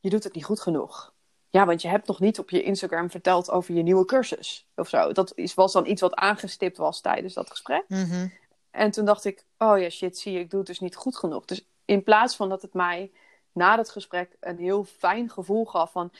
je 0.00 0.10
doet 0.10 0.24
het 0.24 0.34
niet 0.34 0.44
goed 0.44 0.60
genoeg. 0.60 1.12
Ja, 1.50 1.66
want 1.66 1.82
je 1.82 1.88
hebt 1.88 2.06
nog 2.06 2.20
niet 2.20 2.38
op 2.38 2.50
je 2.50 2.62
Instagram 2.62 3.10
verteld 3.10 3.50
over 3.50 3.74
je 3.74 3.82
nieuwe 3.82 4.04
cursus 4.04 4.68
of 4.76 4.88
zo. 4.88 5.12
Dat 5.12 5.32
is, 5.34 5.54
was 5.54 5.72
dan 5.72 5.86
iets 5.86 6.00
wat 6.00 6.14
aangestipt 6.14 6.76
was 6.76 7.00
tijdens 7.00 7.34
dat 7.34 7.50
gesprek. 7.50 7.84
Mm 7.88 8.10
-hmm. 8.10 8.32
En 8.70 8.90
toen 8.90 9.04
dacht 9.04 9.24
ik: 9.24 9.44
oh 9.58 9.78
ja, 9.78 9.88
shit, 9.88 10.18
zie 10.18 10.32
je, 10.32 10.38
ik 10.38 10.50
doe 10.50 10.58
het 10.58 10.68
dus 10.68 10.80
niet 10.80 10.96
goed 10.96 11.16
genoeg. 11.16 11.44
Dus 11.44 11.66
in 11.84 12.02
plaats 12.02 12.36
van 12.36 12.48
dat 12.48 12.62
het 12.62 12.74
mij 12.74 13.12
na 13.52 13.76
dat 13.76 13.90
gesprek 13.90 14.36
een 14.40 14.58
heel 14.58 14.84
fijn 14.84 15.30
gevoel 15.30 15.64
gaf 15.64 15.92
van... 15.92 16.12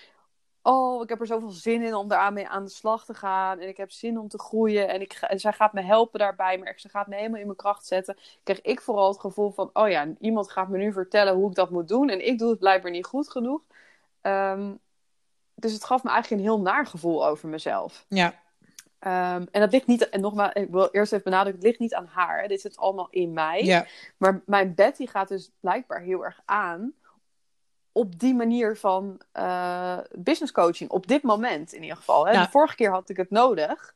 Oh, 0.62 1.02
ik 1.02 1.08
heb 1.08 1.20
er 1.20 1.26
zoveel 1.26 1.50
zin 1.50 1.82
in 1.82 1.94
om 1.94 2.08
daarmee 2.08 2.48
aan 2.48 2.64
de 2.64 2.70
slag 2.70 3.04
te 3.04 3.14
gaan. 3.14 3.58
En 3.58 3.68
ik 3.68 3.76
heb 3.76 3.90
zin 3.90 4.18
om 4.18 4.28
te 4.28 4.38
groeien. 4.38 4.88
En, 4.88 5.00
ik, 5.00 5.12
en 5.12 5.40
zij 5.40 5.52
gaat 5.52 5.72
me 5.72 5.82
helpen 5.82 6.18
daarbij. 6.18 6.58
Maar 6.58 6.72
ze 6.76 6.88
gaat 6.88 7.06
me 7.06 7.14
helemaal 7.14 7.40
in 7.40 7.46
mijn 7.46 7.58
kracht 7.58 7.86
zetten. 7.86 8.16
Kreeg 8.42 8.60
ik 8.60 8.80
vooral 8.80 9.08
het 9.08 9.20
gevoel 9.20 9.50
van... 9.50 9.70
Oh 9.72 9.88
ja, 9.88 10.06
iemand 10.20 10.50
gaat 10.50 10.68
me 10.68 10.78
nu 10.78 10.92
vertellen 10.92 11.34
hoe 11.34 11.48
ik 11.48 11.54
dat 11.54 11.70
moet 11.70 11.88
doen. 11.88 12.08
En 12.08 12.26
ik 12.26 12.38
doe 12.38 12.50
het 12.50 12.58
blijkbaar 12.58 12.90
niet 12.90 13.06
goed 13.06 13.30
genoeg. 13.30 13.60
Um, 14.22 14.78
dus 15.54 15.72
het 15.72 15.84
gaf 15.84 16.02
me 16.02 16.10
eigenlijk 16.10 16.42
een 16.42 16.48
heel 16.48 16.60
naar 16.60 16.86
gevoel 16.86 17.26
over 17.26 17.48
mezelf. 17.48 18.04
Ja. 18.08 18.26
Um, 19.36 19.48
en 19.50 19.60
dat 19.60 19.72
ligt 19.72 19.86
niet... 19.86 20.08
En 20.08 20.20
nogmaals, 20.20 20.52
ik 20.52 20.70
wil 20.70 20.88
eerst 20.90 21.12
even 21.12 21.24
benadrukken. 21.24 21.60
Het 21.60 21.70
ligt 21.70 21.80
niet 21.80 21.94
aan 21.94 22.10
haar. 22.12 22.48
Dit 22.48 22.60
zit 22.60 22.76
allemaal 22.76 23.08
in 23.10 23.32
mij. 23.32 23.64
Ja. 23.64 23.86
Maar 24.16 24.42
mijn 24.46 24.74
Betty 24.74 25.06
gaat 25.06 25.28
dus 25.28 25.50
blijkbaar 25.60 26.00
heel 26.00 26.24
erg 26.24 26.40
aan 26.44 26.94
op 27.92 28.18
die 28.18 28.34
manier 28.34 28.76
van 28.76 29.20
uh, 29.36 29.98
business 30.18 30.52
coaching. 30.52 30.90
Op 30.90 31.06
dit 31.06 31.22
moment 31.22 31.72
in 31.72 31.82
ieder 31.82 31.96
geval. 31.96 32.26
Hè? 32.26 32.32
Ja. 32.32 32.44
De 32.44 32.50
vorige 32.50 32.74
keer 32.74 32.90
had 32.90 33.08
ik 33.08 33.16
het 33.16 33.30
nodig. 33.30 33.94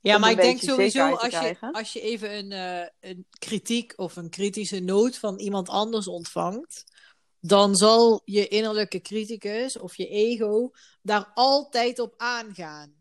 Ja, 0.00 0.18
maar 0.18 0.30
ik 0.30 0.36
denk 0.36 0.60
sowieso 0.60 1.14
als 1.14 1.32
je, 1.32 1.56
als 1.72 1.92
je 1.92 2.00
even 2.00 2.36
een, 2.36 2.50
uh, 2.50 3.10
een 3.10 3.26
kritiek 3.38 3.92
of 3.96 4.16
een 4.16 4.30
kritische 4.30 4.80
noot 4.80 5.18
van 5.18 5.38
iemand 5.38 5.68
anders 5.68 6.08
ontvangt, 6.08 6.84
dan 7.40 7.76
zal 7.76 8.20
je 8.24 8.48
innerlijke 8.48 9.00
criticus 9.00 9.78
of 9.78 9.96
je 9.96 10.08
ego 10.08 10.70
daar 11.02 11.30
altijd 11.34 11.98
op 11.98 12.14
aangaan. 12.16 12.94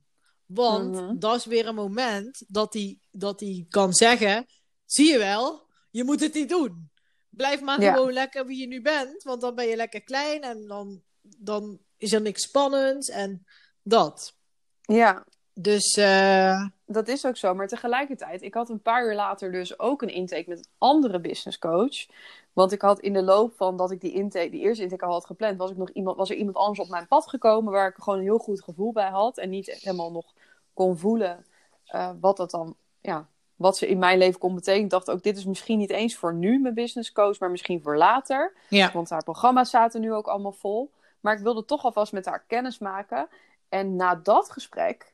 Want 0.45 0.91
Mhm. 0.91 1.19
dat 1.19 1.35
is 1.35 1.45
weer 1.45 1.67
een 1.67 1.75
moment 1.75 2.43
dat 2.47 2.73
hij 2.73 2.99
dat 3.11 3.39
hij 3.39 3.65
kan 3.69 3.93
zeggen: 3.93 4.45
zie 4.85 5.11
je 5.11 5.17
wel, 5.17 5.67
je 5.91 6.03
moet 6.03 6.19
het 6.19 6.33
niet 6.33 6.49
doen. 6.49 6.89
Blijf 7.35 7.61
maar 7.61 7.81
Ja. 7.81 7.93
gewoon 7.93 8.13
lekker 8.13 8.45
wie 8.45 8.59
je 8.59 8.67
nu 8.67 8.81
bent, 8.81 9.23
want 9.23 9.41
dan 9.41 9.55
ben 9.55 9.65
je 9.67 9.75
lekker 9.75 10.01
klein 10.03 10.41
en 10.41 10.67
dan, 10.67 11.01
dan 11.21 11.79
is 11.97 12.13
er 12.13 12.21
niks 12.21 12.41
spannends 12.41 13.09
en 13.09 13.45
dat. 13.81 14.35
Ja, 14.81 15.25
Dus 15.53 15.93
eh, 15.93 16.65
dat 16.85 17.07
is 17.07 17.25
ook 17.25 17.37
zo. 17.37 17.53
Maar 17.53 17.67
tegelijkertijd, 17.67 18.41
ik 18.41 18.53
had 18.53 18.69
een 18.69 18.81
paar 18.81 19.05
uur 19.05 19.15
later 19.15 19.51
dus 19.51 19.79
ook 19.79 20.01
een 20.01 20.09
intake 20.13 20.49
met 20.49 20.57
een 20.57 20.71
andere 20.77 21.19
business 21.19 21.59
coach. 21.59 22.05
Want 22.53 22.71
ik 22.71 22.81
had 22.81 22.99
in 22.99 23.13
de 23.13 23.23
loop 23.23 23.53
van 23.55 23.77
dat 23.77 23.91
ik 23.91 24.01
die, 24.01 24.11
intake, 24.13 24.49
die 24.49 24.61
eerste 24.61 24.83
intake 24.83 25.05
al 25.05 25.11
had 25.11 25.25
gepland, 25.25 25.57
was, 25.57 25.71
ik 25.71 25.77
nog 25.77 25.89
iemand, 25.89 26.17
was 26.17 26.29
er 26.29 26.35
iemand 26.35 26.55
anders 26.55 26.79
op 26.79 26.89
mijn 26.89 27.07
pad 27.07 27.27
gekomen 27.29 27.71
waar 27.71 27.89
ik 27.89 27.95
gewoon 27.95 28.19
een 28.19 28.25
heel 28.25 28.37
goed 28.37 28.63
gevoel 28.63 28.91
bij 28.91 29.09
had. 29.09 29.37
En 29.37 29.49
niet 29.49 29.67
helemaal 29.71 30.11
nog 30.11 30.33
kon 30.73 30.97
voelen 30.97 31.45
eh, 31.85 32.11
wat 32.19 32.37
dat 32.37 32.51
dan, 32.51 32.75
ja, 33.01 33.29
wat 33.55 33.77
ze 33.77 33.87
in 33.87 33.97
mijn 33.97 34.17
leven 34.17 34.39
kon 34.39 34.55
betekenen. 34.55 34.83
Ik 34.83 34.89
dacht 34.89 35.09
ook, 35.09 35.23
dit 35.23 35.37
is 35.37 35.45
misschien 35.45 35.77
niet 35.77 35.89
eens 35.89 36.15
voor 36.15 36.33
nu 36.33 36.59
mijn 36.59 36.73
business 36.73 37.11
coach, 37.11 37.39
maar 37.39 37.51
misschien 37.51 37.81
voor 37.81 37.97
later. 37.97 38.53
ja. 38.69 38.91
Want 38.93 39.09
haar 39.09 39.23
programma's 39.23 39.69
zaten 39.69 40.01
nu 40.01 40.13
ook 40.13 40.27
allemaal 40.27 40.51
vol. 40.51 40.91
Maar 41.19 41.37
ik 41.37 41.43
wilde 41.43 41.65
toch 41.65 41.83
alvast 41.83 42.13
met 42.13 42.25
haar 42.25 42.43
kennis 42.47 42.79
maken. 42.79 43.27
En 43.69 43.95
na 43.95 44.15
dat 44.15 44.51
gesprek, 44.51 45.13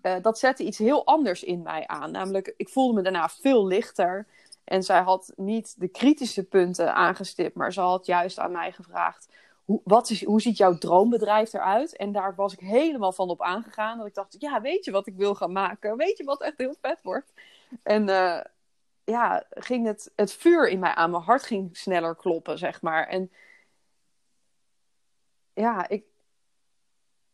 eh, 0.00 0.14
dat 0.22 0.38
zette 0.38 0.64
iets 0.64 0.78
heel 0.78 1.06
anders 1.06 1.42
in 1.42 1.62
mij 1.62 1.86
aan. 1.86 2.10
Namelijk, 2.10 2.54
ik 2.56 2.68
voelde 2.68 2.94
me 2.94 3.02
daarna 3.02 3.28
veel 3.28 3.66
lichter. 3.66 4.26
En 4.64 4.82
zij 4.82 5.00
had 5.00 5.32
niet 5.36 5.74
de 5.78 5.88
kritische 5.88 6.44
punten 6.44 6.94
aangestipt, 6.94 7.54
maar 7.54 7.72
ze 7.72 7.80
had 7.80 8.06
juist 8.06 8.38
aan 8.38 8.52
mij 8.52 8.72
gevraagd: 8.72 9.28
hoe, 9.70 9.80
wat 9.84 10.10
is, 10.10 10.24
hoe 10.24 10.40
ziet 10.40 10.56
jouw 10.56 10.78
droombedrijf 10.78 11.52
eruit? 11.52 11.96
En 11.96 12.12
daar 12.12 12.34
was 12.34 12.52
ik 12.52 12.60
helemaal 12.60 13.12
van 13.12 13.28
op 13.28 13.42
aangegaan. 13.42 13.98
Dat 13.98 14.06
ik 14.06 14.14
dacht: 14.14 14.36
ja, 14.38 14.60
weet 14.60 14.84
je 14.84 14.90
wat 14.90 15.06
ik 15.06 15.16
wil 15.16 15.34
gaan 15.34 15.52
maken? 15.52 15.96
Weet 15.96 16.18
je 16.18 16.24
wat 16.24 16.42
echt 16.42 16.58
heel 16.58 16.74
vet 16.80 17.02
wordt? 17.02 17.32
En 17.82 18.08
eh, 18.08 18.44
ja, 19.04 19.44
ging 19.50 19.86
het, 19.86 20.12
het 20.16 20.32
vuur 20.32 20.68
in 20.68 20.78
mij 20.78 20.94
aan. 20.94 21.10
Mijn 21.10 21.22
hart 21.22 21.42
ging 21.42 21.76
sneller 21.76 22.16
kloppen, 22.16 22.58
zeg 22.58 22.82
maar. 22.82 23.06
En 23.06 23.30
ja, 25.52 25.88
ik, 25.88 26.04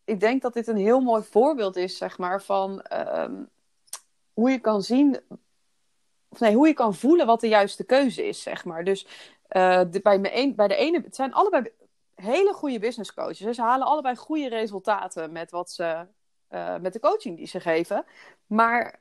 ik 0.04 0.20
denk 0.20 0.42
dat 0.42 0.54
dit 0.54 0.66
een 0.66 0.76
heel 0.76 1.00
mooi 1.00 1.22
voorbeeld 1.22 1.76
is, 1.76 1.96
zeg 1.96 2.18
maar, 2.18 2.42
van 2.42 2.82
ehm, 2.82 3.44
hoe 4.32 4.50
je 4.50 4.58
kan 4.58 4.82
zien, 4.82 5.20
of 6.28 6.40
nee, 6.40 6.54
hoe 6.54 6.66
je 6.66 6.74
kan 6.74 6.94
voelen 6.94 7.26
wat 7.26 7.40
de 7.40 7.48
juiste 7.48 7.84
keuze 7.84 8.26
is, 8.26 8.42
zeg 8.42 8.64
maar. 8.64 8.84
Dus 8.84 9.06
eh, 9.48 9.82
bij, 10.02 10.18
me 10.18 10.36
een, 10.36 10.54
bij 10.54 10.68
de 10.68 10.76
ene, 10.76 11.00
het 11.00 11.16
zijn 11.16 11.32
allebei 11.32 11.72
hele 12.16 12.52
goede 12.52 12.78
business 12.78 13.14
coaches. 13.14 13.38
hè. 13.38 13.52
Ze 13.52 13.62
halen 13.62 13.86
allebei 13.86 14.16
goede 14.16 14.48
resultaten 14.48 15.32
met 15.32 15.50
wat 15.50 15.70
ze 15.70 16.06
eh, 16.48 16.76
met 16.78 16.92
de 16.92 17.00
coaching 17.00 17.36
die 17.36 17.46
ze 17.46 17.60
geven. 17.60 18.04
Maar 18.46 19.00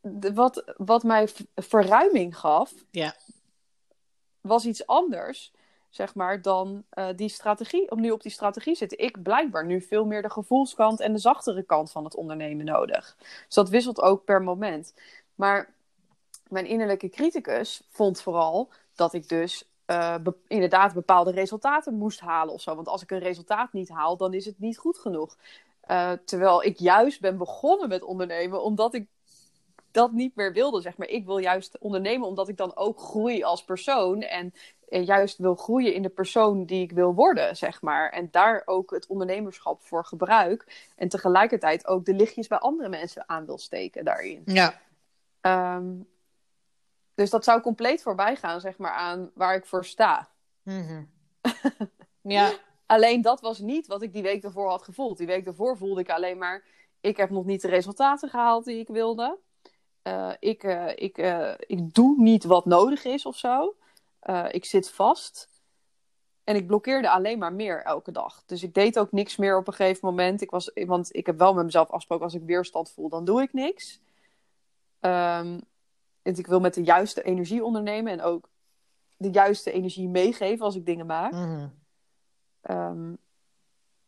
de- 0.00 0.34
wat, 0.34 0.72
wat 0.76 1.02
mij 1.02 1.28
verruiming 1.54 2.38
gaf, 2.38 2.72
Ja. 2.90 3.14
was 4.40 4.64
iets 4.66 4.86
anders, 4.86 5.52
zeg 5.90 6.14
maar, 6.14 6.42
dan 6.42 6.84
eh, 6.90 7.08
die 7.16 7.28
strategie, 7.28 7.90
om 7.90 8.00
nu 8.00 8.10
op 8.10 8.22
die 8.22 8.32
strategie 8.32 8.74
zitten. 8.74 8.98
Ik 8.98 9.22
blijkbaar 9.22 9.66
nu 9.66 9.80
veel 9.80 10.04
meer 10.06 10.22
de 10.22 10.30
gevoelskant 10.30 11.00
en 11.00 11.12
de 11.12 11.18
zachtere 11.18 11.62
kant 11.62 11.90
van 11.90 12.04
het 12.04 12.14
ondernemen 12.14 12.64
nodig. 12.64 13.16
Dus 13.46 13.54
dat 13.54 13.68
wisselt 13.68 14.00
ook 14.00 14.24
per 14.24 14.42
moment. 14.42 14.94
Maar 15.34 15.74
mijn 16.48 16.66
innerlijke 16.66 17.08
criticus 17.08 17.82
vond 17.90 18.20
vooral 18.22 18.70
dat 18.94 19.12
ik 19.12 19.28
dus 19.28 19.68
eh, 19.86 20.16
be- 20.22 20.36
inderdaad 20.46 20.94
bepaalde 20.94 21.30
resultaten 21.30 21.94
moest 21.94 22.20
halen 22.20 22.54
of 22.54 22.60
zo. 22.60 22.74
Want 22.74 22.88
als 22.88 23.02
ik 23.02 23.10
een 23.10 23.18
resultaat 23.18 23.72
niet 23.72 23.88
haal, 23.88 24.16
dan 24.16 24.34
is 24.34 24.44
het 24.44 24.58
niet 24.58 24.78
goed 24.78 24.98
genoeg. 24.98 25.36
Eh, 25.80 26.12
terwijl 26.24 26.62
ik 26.62 26.78
juist 26.78 27.20
ben 27.20 27.38
begonnen 27.38 27.88
met 27.88 28.02
ondernemen 28.02 28.62
omdat 28.62 28.94
ik 28.94 29.06
dat 29.90 30.12
niet 30.12 30.36
meer 30.36 30.52
wilde, 30.52 30.80
zeg 30.80 30.96
maar. 30.96 31.08
Ik 31.08 31.26
wil 31.26 31.38
juist 31.38 31.78
ondernemen 31.78 32.28
omdat 32.28 32.48
ik 32.48 32.56
dan 32.56 32.76
ook 32.76 33.00
groei 33.00 33.42
als 33.42 33.64
persoon 33.64 34.22
en, 34.22 34.54
en 34.88 35.04
juist 35.04 35.38
wil 35.38 35.54
groeien 35.54 35.94
in 35.94 36.02
de 36.02 36.08
persoon 36.08 36.64
die 36.64 36.82
ik 36.82 36.92
wil 36.92 37.14
worden, 37.14 37.56
zeg 37.56 37.82
maar. 37.82 38.10
En 38.10 38.28
daar 38.30 38.62
ook 38.64 38.90
het 38.90 39.06
ondernemerschap 39.06 39.82
voor 39.82 40.04
gebruik 40.04 40.90
en 40.96 41.08
tegelijkertijd 41.08 41.86
ook 41.86 42.04
de 42.04 42.14
lichtjes 42.14 42.46
bij 42.46 42.58
andere 42.58 42.88
mensen 42.88 43.28
aan 43.28 43.46
wil 43.46 43.58
steken 43.58 44.04
daarin. 44.04 44.42
Ja. 44.44 44.80
Ehm, 45.40 45.84
dus 47.14 47.30
dat 47.30 47.44
zou 47.44 47.60
compleet 47.60 48.02
voorbij 48.02 48.36
gaan, 48.36 48.60
zeg 48.60 48.78
maar, 48.78 48.92
aan 48.92 49.30
waar 49.34 49.54
ik 49.54 49.66
voor 49.66 49.84
sta. 49.84 50.28
Mhm. 50.62 51.04
ja. 52.22 52.52
Alleen 52.86 53.22
dat 53.22 53.40
was 53.40 53.58
niet 53.58 53.86
wat 53.86 54.02
ik 54.02 54.12
die 54.12 54.22
week 54.22 54.44
ervoor 54.44 54.68
had 54.68 54.82
gevoeld. 54.82 55.18
Die 55.18 55.26
week 55.26 55.46
ervoor 55.46 55.76
voelde 55.76 56.00
ik 56.00 56.10
alleen 56.10 56.38
maar, 56.38 56.64
ik 57.00 57.16
heb 57.16 57.30
nog 57.30 57.44
niet 57.44 57.62
de 57.62 57.68
resultaten 57.68 58.28
gehaald 58.28 58.64
die 58.64 58.78
ik 58.78 58.88
wilde. 58.88 59.38
Eh, 60.02 60.30
ik, 60.38 60.62
eh, 60.62 60.88
ik, 60.94 61.18
eh, 61.18 61.54
ik 61.58 61.94
doe 61.94 62.14
niet 62.22 62.44
wat 62.44 62.64
nodig 62.64 63.04
is 63.04 63.26
of 63.26 63.36
zo. 63.36 63.74
Ik 64.50 64.64
zit 64.64 64.90
vast. 64.90 65.48
En 66.44 66.56
ik 66.56 66.66
blokkeerde 66.66 67.10
alleen 67.10 67.38
maar 67.38 67.52
meer 67.52 67.82
elke 67.82 68.12
dag. 68.12 68.42
Dus 68.46 68.62
ik 68.62 68.74
deed 68.74 68.98
ook 68.98 69.12
niks 69.12 69.36
meer 69.36 69.58
op 69.58 69.66
een 69.66 69.72
gegeven 69.72 70.08
moment. 70.08 70.40
Ik 70.40 70.50
was, 70.50 70.70
want 70.74 71.16
ik 71.16 71.26
heb 71.26 71.38
wel 71.38 71.54
met 71.54 71.64
mezelf 71.64 71.88
afgesproken, 71.88 72.24
als 72.24 72.34
ik 72.34 72.42
weerstand 72.42 72.90
voel, 72.90 73.08
dan 73.08 73.24
doe 73.24 73.42
ik 73.42 73.52
niks. 73.52 74.00
Ehm, 75.00 75.46
en 75.46 75.60
ik 76.38 76.46
wil 76.46 76.60
met 76.60 76.74
de 76.74 76.82
juiste 76.82 77.22
energie 77.22 77.64
ondernemen 77.64 78.12
en 78.12 78.22
ook 78.22 78.48
de 79.16 79.30
juiste 79.30 79.70
energie 79.72 80.08
meegeven 80.08 80.64
als 80.64 80.76
ik 80.76 80.86
dingen 80.86 81.06
maak. 81.06 81.32
Mhm. 81.32 81.68
Ehm, 82.60 83.08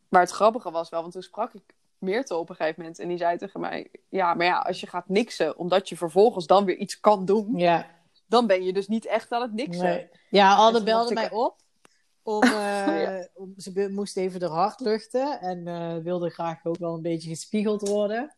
maar 0.09 0.21
het 0.21 0.31
grappige 0.31 0.71
was 0.71 0.89
wel, 0.89 1.01
want 1.01 1.13
toen 1.13 1.21
sprak 1.21 1.53
ik 1.53 1.75
Meerte 1.97 2.35
op 2.35 2.49
een 2.49 2.55
gegeven 2.55 2.81
moment. 2.81 2.99
En 2.99 3.07
die 3.07 3.17
zei 3.17 3.37
tegen 3.37 3.59
mij: 3.59 3.91
Ja, 4.09 4.33
maar 4.33 4.45
ja, 4.45 4.59
als 4.59 4.79
je 4.79 4.87
gaat 4.87 5.07
niksen, 5.09 5.57
omdat 5.57 5.89
je 5.89 5.97
vervolgens 5.97 6.45
dan 6.45 6.65
weer 6.65 6.75
iets 6.75 6.99
kan 6.99 7.25
doen, 7.25 7.57
Ja. 7.57 7.87
dan 8.25 8.47
ben 8.47 8.63
je 8.63 8.73
dus 8.73 8.87
niet 8.87 9.05
echt 9.05 9.31
aan 9.31 9.41
het 9.41 9.53
niksen. 9.53 9.83
Nee. 9.83 10.09
Ja, 10.29 10.71
toen 10.71 10.83
belde 10.83 11.09
ik- 11.09 11.15
mij 11.15 11.31
op. 11.31 11.55
Om, 12.23 12.41
eh, 12.43 12.49
Ja. 13.03 13.27
om, 13.33 13.53
ze 13.57 13.89
moest 13.91 14.17
even 14.17 14.41
haar 14.41 14.49
hart 14.49 14.79
luchten. 14.79 15.39
En 15.41 15.67
eh, 15.67 15.97
wilde 15.97 16.29
graag 16.29 16.65
ook 16.65 16.77
wel 16.77 16.93
een 16.93 17.01
beetje 17.01 17.29
gespiegeld 17.29 17.87
worden. 17.87 18.35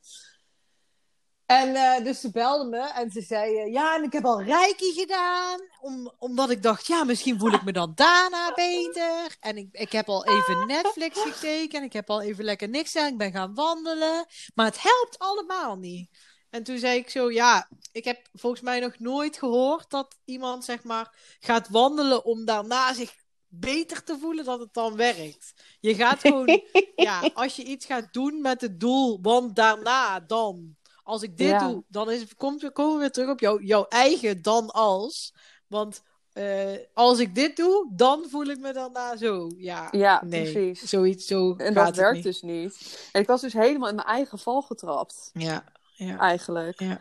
En 1.50 1.76
eh, 1.76 2.04
dus 2.04 2.20
ze 2.20 2.32
belde 2.32 2.70
me 2.70 2.92
en 2.92 3.12
ze 3.12 3.22
zei... 3.22 3.58
eh, 3.58 3.72
ja, 3.72 3.96
en 3.96 4.04
ik 4.04 4.14
heb 4.14 4.26
al 4.26 4.42
reiki 4.44 4.94
gedaan. 4.94 5.60
Om, 5.82 6.14
omdat 6.18 6.50
ik 6.50 6.64
dacht, 6.64 6.88
ja, 6.88 7.04
misschien 7.04 7.40
voel 7.40 7.54
ik 7.54 7.64
me 7.64 7.72
dan 7.72 7.92
daarna 7.96 8.54
beter. 8.54 9.36
En 9.40 9.58
ik, 9.58 9.68
ik 9.72 9.92
heb 9.92 10.10
al 10.10 10.26
even 10.26 10.68
Netflix 10.68 11.22
gekeken. 11.30 11.80
En 11.80 11.86
ik 11.86 11.94
heb 11.94 12.10
al 12.10 12.22
even 12.22 12.44
lekker 12.44 12.70
niks 12.70 12.92
gedaan. 12.92 13.08
Ik 13.12 13.18
ben 13.18 13.32
gaan 13.32 13.54
wandelen. 13.54 14.26
Maar 14.56 14.66
het 14.66 14.82
helpt 14.82 15.20
allemaal 15.20 15.76
niet. 15.76 16.10
En 16.50 16.64
toen 16.64 16.78
zei 16.78 16.98
ik 16.98 17.10
zo, 17.10 17.32
ja, 17.32 17.70
ik 17.92 18.04
heb 18.04 18.28
volgens 18.34 18.62
mij 18.62 18.80
nog 18.80 19.00
nooit 19.00 19.38
gehoord 19.38 19.90
dat 19.90 20.16
iemand, 20.26 20.66
zeg 20.66 20.84
maar, 20.84 21.36
gaat 21.40 21.70
wandelen 21.70 22.26
om 22.26 22.46
daarna 22.46 22.94
zich 22.94 23.16
beter 23.48 24.04
te 24.04 24.18
voelen 24.20 24.46
dat 24.46 24.60
het 24.60 24.74
dan 24.74 24.96
werkt. 24.96 25.54
Je 25.80 25.96
gaat 25.96 26.20
gewoon, 26.20 26.62
ja, 26.96 27.30
als 27.34 27.56
je 27.56 27.64
iets 27.64 27.86
gaat 27.86 28.14
doen 28.14 28.42
met 28.42 28.62
het 28.62 28.80
doel, 28.80 29.20
want 29.22 29.56
daarna 29.56 30.20
dan, 30.20 30.76
als 31.10 31.22
ik 31.22 31.38
dit 31.38 31.48
Ja. 31.48 31.68
doe, 31.68 31.84
dan 31.88 32.12
is, 32.12 32.36
komt, 32.36 32.72
komen 32.74 32.94
we 32.94 33.00
weer 33.00 33.12
terug 33.12 33.30
op 33.30 33.40
jou, 33.40 33.64
jouw 33.64 33.86
eigen 33.88 34.42
dan 34.42 34.70
als. 34.72 35.34
Want 35.68 36.04
eh, 36.34 36.68
als 36.94 37.20
ik 37.20 37.36
dit 37.36 37.56
doe, 37.58 37.88
dan 37.92 38.26
voel 38.30 38.46
ik 38.46 38.60
me 38.60 38.74
daarna 38.74 39.18
zo. 39.18 39.52
Ja, 39.58 39.88
Ja, 39.92 40.22
nee, 40.26 40.52
precies. 40.52 40.82
zoiets, 40.90 41.26
zo 41.26 41.54
En 41.58 41.66
gaat 41.66 41.76
dat 41.76 41.86
het 41.86 41.96
werkt 41.96 42.16
niet. 42.16 42.24
dus 42.24 42.42
niet. 42.42 43.00
En 43.12 43.22
ik 43.22 43.28
was 43.28 43.42
dus 43.42 43.54
helemaal 43.54 43.90
in 43.90 43.96
mijn 43.96 44.08
eigen 44.08 44.40
val 44.40 44.62
getrapt, 44.62 45.30
Ja, 45.34 45.64
ja. 45.96 46.18
eigenlijk. 46.20 46.80
Ja. 46.80 47.00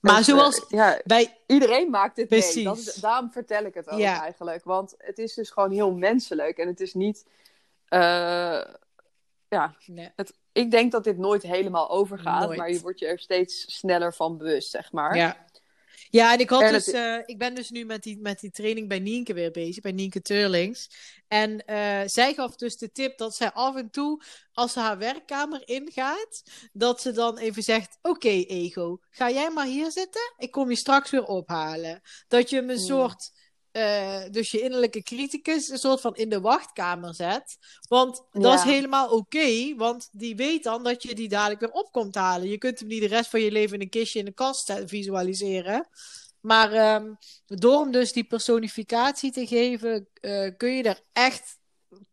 Maar 0.00 0.16
Dus, 0.16 0.26
zoals 0.26 0.60
eh, 0.60 0.70
ja, 0.70 1.00
bij, 1.04 1.38
iedereen 1.46 1.90
maakt 1.90 2.16
dit 2.16 2.30
mee. 2.30 2.40
Precies. 2.40 2.64
Dat 2.64 2.78
is, 2.78 2.94
daarom 2.94 3.30
vertel 3.30 3.64
ik 3.64 3.74
het 3.74 3.88
ook 3.88 3.98
Ja. 3.98 4.20
eigenlijk. 4.22 4.64
Want 4.64 4.94
het 4.98 5.18
is 5.18 5.34
dus 5.34 5.50
gewoon 5.50 5.70
heel 5.70 5.92
menselijk. 5.92 6.58
En 6.58 6.66
het 6.68 6.80
is 6.80 6.94
niet... 6.94 7.26
eh, 7.88 8.60
ja, 9.52 9.76
nee. 9.86 10.10
het, 10.16 10.32
ik 10.52 10.70
denk 10.70 10.92
dat 10.92 11.04
dit 11.04 11.18
nooit 11.18 11.42
helemaal 11.42 11.90
overgaat. 11.90 12.44
Nooit. 12.44 12.58
Maar 12.58 12.70
je 12.70 12.80
wordt 12.80 12.98
je 12.98 13.06
er 13.06 13.18
steeds 13.18 13.76
sneller 13.78 14.14
van 14.14 14.38
bewust, 14.38 14.70
zeg 14.70 14.92
maar. 14.92 15.16
Ja. 15.16 15.46
Ja, 16.10 16.32
en 16.32 16.38
ik, 16.38 16.50
had 16.50 16.62
En 16.62 16.72
dus, 16.72 16.86
het- 16.86 16.94
eh, 16.94 17.16
ik 17.24 17.38
ben 17.38 17.54
dus 17.54 17.70
nu 17.70 17.84
met 17.84 18.02
die, 18.02 18.20
met 18.20 18.40
die 18.40 18.50
training 18.50 18.88
bij 18.88 18.98
Nienke 18.98 19.34
weer 19.34 19.50
bezig, 19.50 19.82
bij 19.82 19.92
Nienke 19.92 20.20
Turlings. 20.22 20.90
En 21.28 21.64
eh, 21.64 22.00
zij 22.06 22.34
gaf 22.34 22.56
dus 22.56 22.76
de 22.76 22.92
tip 22.92 23.18
dat 23.18 23.34
zij 23.36 23.52
af 23.52 23.76
en 23.76 23.90
toe, 23.90 24.22
als 24.52 24.72
ze 24.72 24.80
haar 24.80 24.98
werkkamer 24.98 25.62
ingaat, 25.64 26.42
dat 26.72 27.00
ze 27.00 27.12
dan 27.12 27.38
even 27.38 27.62
zegt: 27.62 27.98
Oké, 28.02 28.28
ego, 28.28 28.98
ga 29.10 29.30
jij 29.30 29.50
maar 29.50 29.66
hier 29.66 29.90
zitten, 29.90 30.34
ik 30.36 30.50
kom 30.50 30.70
je 30.70 30.76
straks 30.76 31.10
weer 31.10 31.24
ophalen. 31.24 32.00
Dat 32.28 32.50
je 32.50 32.56
hem 32.56 32.70
een 32.70 32.78
soort, 32.78 33.30
eh, 33.72 34.22
dus 34.30 34.50
je 34.50 34.60
innerlijke 34.60 35.02
criticus, 35.02 35.68
een 35.68 35.78
soort 35.78 36.00
van 36.00 36.16
in 36.16 36.28
de 36.28 36.40
wachtkamer 36.40 37.14
zet. 37.14 37.58
Want 37.88 38.24
dat 38.32 38.54
is 38.54 38.62
helemaal 38.62 39.08
oké, 39.08 39.74
want 39.76 40.08
die 40.12 40.36
weet 40.36 40.62
dan 40.62 40.84
dat 40.84 41.02
je 41.02 41.14
die 41.14 41.28
dadelijk 41.28 41.60
weer 41.60 41.70
op 41.70 41.92
komt 41.92 42.14
halen. 42.14 42.48
Je 42.48 42.58
kunt 42.58 42.78
hem 42.78 42.88
niet 42.88 43.00
de 43.00 43.06
rest 43.06 43.30
van 43.30 43.40
je 43.40 43.50
leven 43.50 43.74
in 43.74 43.80
een 43.80 43.88
kistje 43.88 44.18
in 44.18 44.24
de 44.24 44.32
kast 44.32 44.70
eh, 44.70 44.76
visualiseren. 44.86 45.88
Maar 46.40 46.72
ehm, 46.72 47.14
door 47.46 47.80
hem 47.80 47.90
dus 47.90 48.12
die 48.12 48.24
personificatie 48.24 49.32
te 49.32 49.46
geven, 49.46 50.08
eh, 50.14 50.50
kun 50.56 50.76
je 50.76 50.82
er 50.82 51.02
echt 51.12 51.58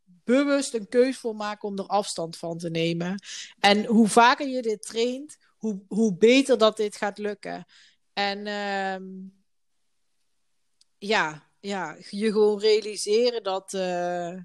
bewust 0.06 0.74
een 0.74 0.88
keus 0.88 1.18
voor 1.18 1.36
maken 1.36 1.68
om 1.68 1.78
er 1.78 1.88
afstand 1.88 2.38
van 2.38 2.58
te 2.58 2.70
nemen. 2.70 3.22
En 3.60 3.86
hoe 3.86 4.08
vaker 4.08 4.48
je 4.48 4.62
dit 4.62 4.82
traint, 4.82 5.38
hoe, 5.58 5.82
hoe 5.88 6.18
beter 6.18 6.58
dat 6.58 6.78
dit 6.78 6.96
gaat 6.96 7.18
lukken. 7.18 7.66
En 8.14 8.48
ehm, 8.48 9.04
ja, 10.98 11.49
ja, 11.60 11.96
je 12.10 12.32
gewoon 12.32 12.60
realiseren 12.60 13.44
dat. 13.44 13.74
eh, 13.74 14.36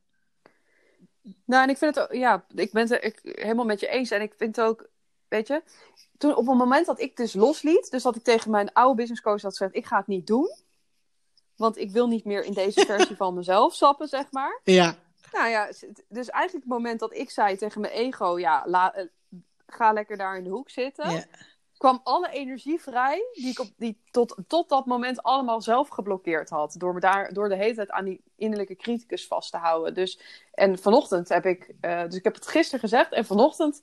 Nou, 1.45 1.63
en 1.63 1.69
ik 1.69 1.79
vind 1.79 1.95
het 1.95 2.05
ook, 2.05 2.13
ja, 2.13 2.45
ik 2.55 2.73
ben 2.73 2.91
het 2.91 3.05
ik, 3.05 3.21
helemaal 3.23 3.65
met 3.65 3.81
je 3.81 3.89
eens. 3.89 4.11
En 4.11 4.23
ik 4.23 4.35
vind 4.37 4.57
het 4.57 4.65
ook, 4.65 4.89
weet 5.29 5.47
je, 5.47 5.63
toen 6.19 6.37
op 6.37 6.47
het 6.47 6.57
moment 6.57 6.87
dat 6.87 7.01
ik 7.01 7.17
dus 7.17 7.33
losliet, 7.35 7.91
dus 7.91 8.03
dat 8.03 8.17
ik 8.17 8.23
tegen 8.23 8.51
mijn 8.51 8.73
oude 8.73 8.95
business 8.95 9.23
coach 9.23 9.43
had 9.43 9.57
gezegd, 9.57 9.75
ik 9.77 9.87
ga 9.87 9.97
het 9.97 10.07
niet 10.07 10.27
doen. 10.27 10.63
Want 11.57 11.77
ik 11.77 11.91
wil 11.91 12.07
niet 12.09 12.25
meer 12.25 12.45
in 12.45 12.53
deze 12.53 12.87
versie 12.87 13.17
van 13.17 13.35
mezelf 13.35 13.75
sappen, 13.75 14.09
zeg 14.09 14.31
maar. 14.31 14.61
ja. 14.65 14.97
Nou 15.33 15.49
ja, 15.49 15.67
dus 16.09 16.29
eigenlijk 16.31 16.65
het 16.65 16.73
moment 16.73 17.01
dat 17.01 17.15
ik 17.15 17.31
zei 17.31 17.57
tegen 17.57 17.81
mijn 17.81 17.93
ego, 17.93 18.39
ja, 18.39 18.63
la, 18.67 18.95
eh, 18.95 19.05
ga 19.67 19.93
lekker 19.93 20.17
daar 20.17 20.37
in 20.37 20.45
de 20.45 20.51
hoek 20.51 20.71
zitten. 20.71 21.11
Ja. 21.11 21.25
Kwam 21.85 22.01
alle 22.05 22.31
energie 22.31 22.81
vrij 22.81 23.25
die 23.33 23.51
ik 23.51 23.59
op, 23.59 23.69
die 23.77 23.97
tot, 24.11 24.37
tot 24.47 24.69
dat 24.69 24.87
moment 24.87 25.23
allemaal 25.23 25.61
zelf 25.61 25.89
geblokkeerd 25.89 26.51
had. 26.51 26.75
Door, 26.79 26.95
me 26.95 27.01
daar, 27.01 27.33
door 27.33 27.49
de 27.49 27.57
hele 27.57 27.75
tijd 27.75 27.91
aan 27.91 28.05
die 28.05 28.21
innerlijke 28.37 28.77
criticus 28.77 29.27
vast 29.27 29.51
te 29.51 29.57
houden. 29.57 29.95
Dus, 29.95 30.19
en 30.55 30.79
vanochtend 30.79 31.29
heb 31.29 31.47
ik, 31.47 31.75
eh, 31.81 32.03
dus 32.05 32.15
ik 32.15 32.25
heb 32.25 32.35
het 32.35 32.47
gisteren 32.47 32.81
gezegd 32.81 33.13
en 33.13 33.25
vanochtend 33.25 33.83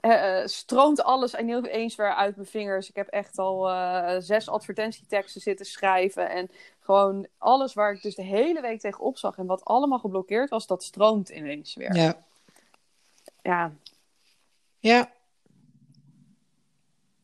eh, 0.00 0.40
eh, 0.40 0.46
stroomt 0.46 1.02
alles 1.02 1.34
ineens 1.34 1.94
weer 1.94 2.14
uit 2.14 2.36
mijn 2.36 2.48
vingers. 2.48 2.88
Ik 2.88 2.96
heb 2.96 3.08
echt 3.08 3.38
al 3.38 3.68
zes 4.20 4.48
advertentieteksten 4.48 5.40
zitten 5.40 5.66
schrijven 5.66 6.30
en 6.30 6.50
gewoon 6.80 7.26
alles 7.38 7.74
waar 7.74 7.92
ik 7.92 8.02
dus 8.02 8.14
de 8.14 8.22
hele 8.22 8.60
week 8.60 8.80
tegen 8.80 9.00
opzag 9.00 9.38
en 9.38 9.46
wat 9.46 9.64
allemaal 9.64 9.98
geblokkeerd 9.98 10.50
was, 10.50 10.66
dat 10.66 10.82
stroomt 10.82 11.28
ineens 11.28 11.74
weer. 11.74 11.96
Ja. 11.96 12.22
ja 13.42 13.72
Ja. 14.78 15.14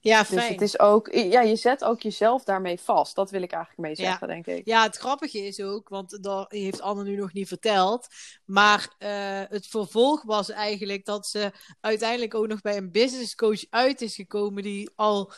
Ja, 0.05 0.19
dus 0.19 0.29
fijn. 0.29 0.53
het 0.53 0.61
is 0.61 0.79
ook, 0.79 1.13
ja, 1.15 1.41
je 1.41 1.57
zet 1.57 1.85
ook 1.85 2.01
jezelf 2.01 2.45
daarmee 2.45 2.81
vast. 2.81 3.15
Dat 3.15 3.31
wil 3.31 3.43
ik 3.43 3.53
eigenlijk 3.53 3.83
mee 3.83 3.97
Ja. 3.97 4.11
zeggen, 4.11 4.29
denk 4.29 4.47
ik. 4.47 4.67
Ja, 4.67 4.83
het 4.83 4.97
grappige 4.97 5.39
is 5.47 5.61
ook, 5.61 5.89
want 5.89 6.23
dat 6.23 6.53
heeft 6.53 6.81
Anne 6.81 7.05
nu 7.05 7.17
nog 7.17 7.33
niet 7.33 7.49
verteld. 7.49 8.07
Maar 8.45 8.95
eh, 8.99 9.41
het 9.49 9.67
vervolg 9.67 10.23
was 10.23 10.51
eigenlijk 10.51 11.05
dat 11.05 11.27
ze 11.27 11.53
uiteindelijk 11.81 12.35
ook 12.35 12.47
nog 12.47 12.61
bij 12.61 12.77
een 12.77 12.91
business 12.91 13.35
coach 13.35 13.65
uit 13.71 14.01
is 14.03 14.15
gekomen 14.15 14.63
die 14.63 14.91
al 14.95 15.33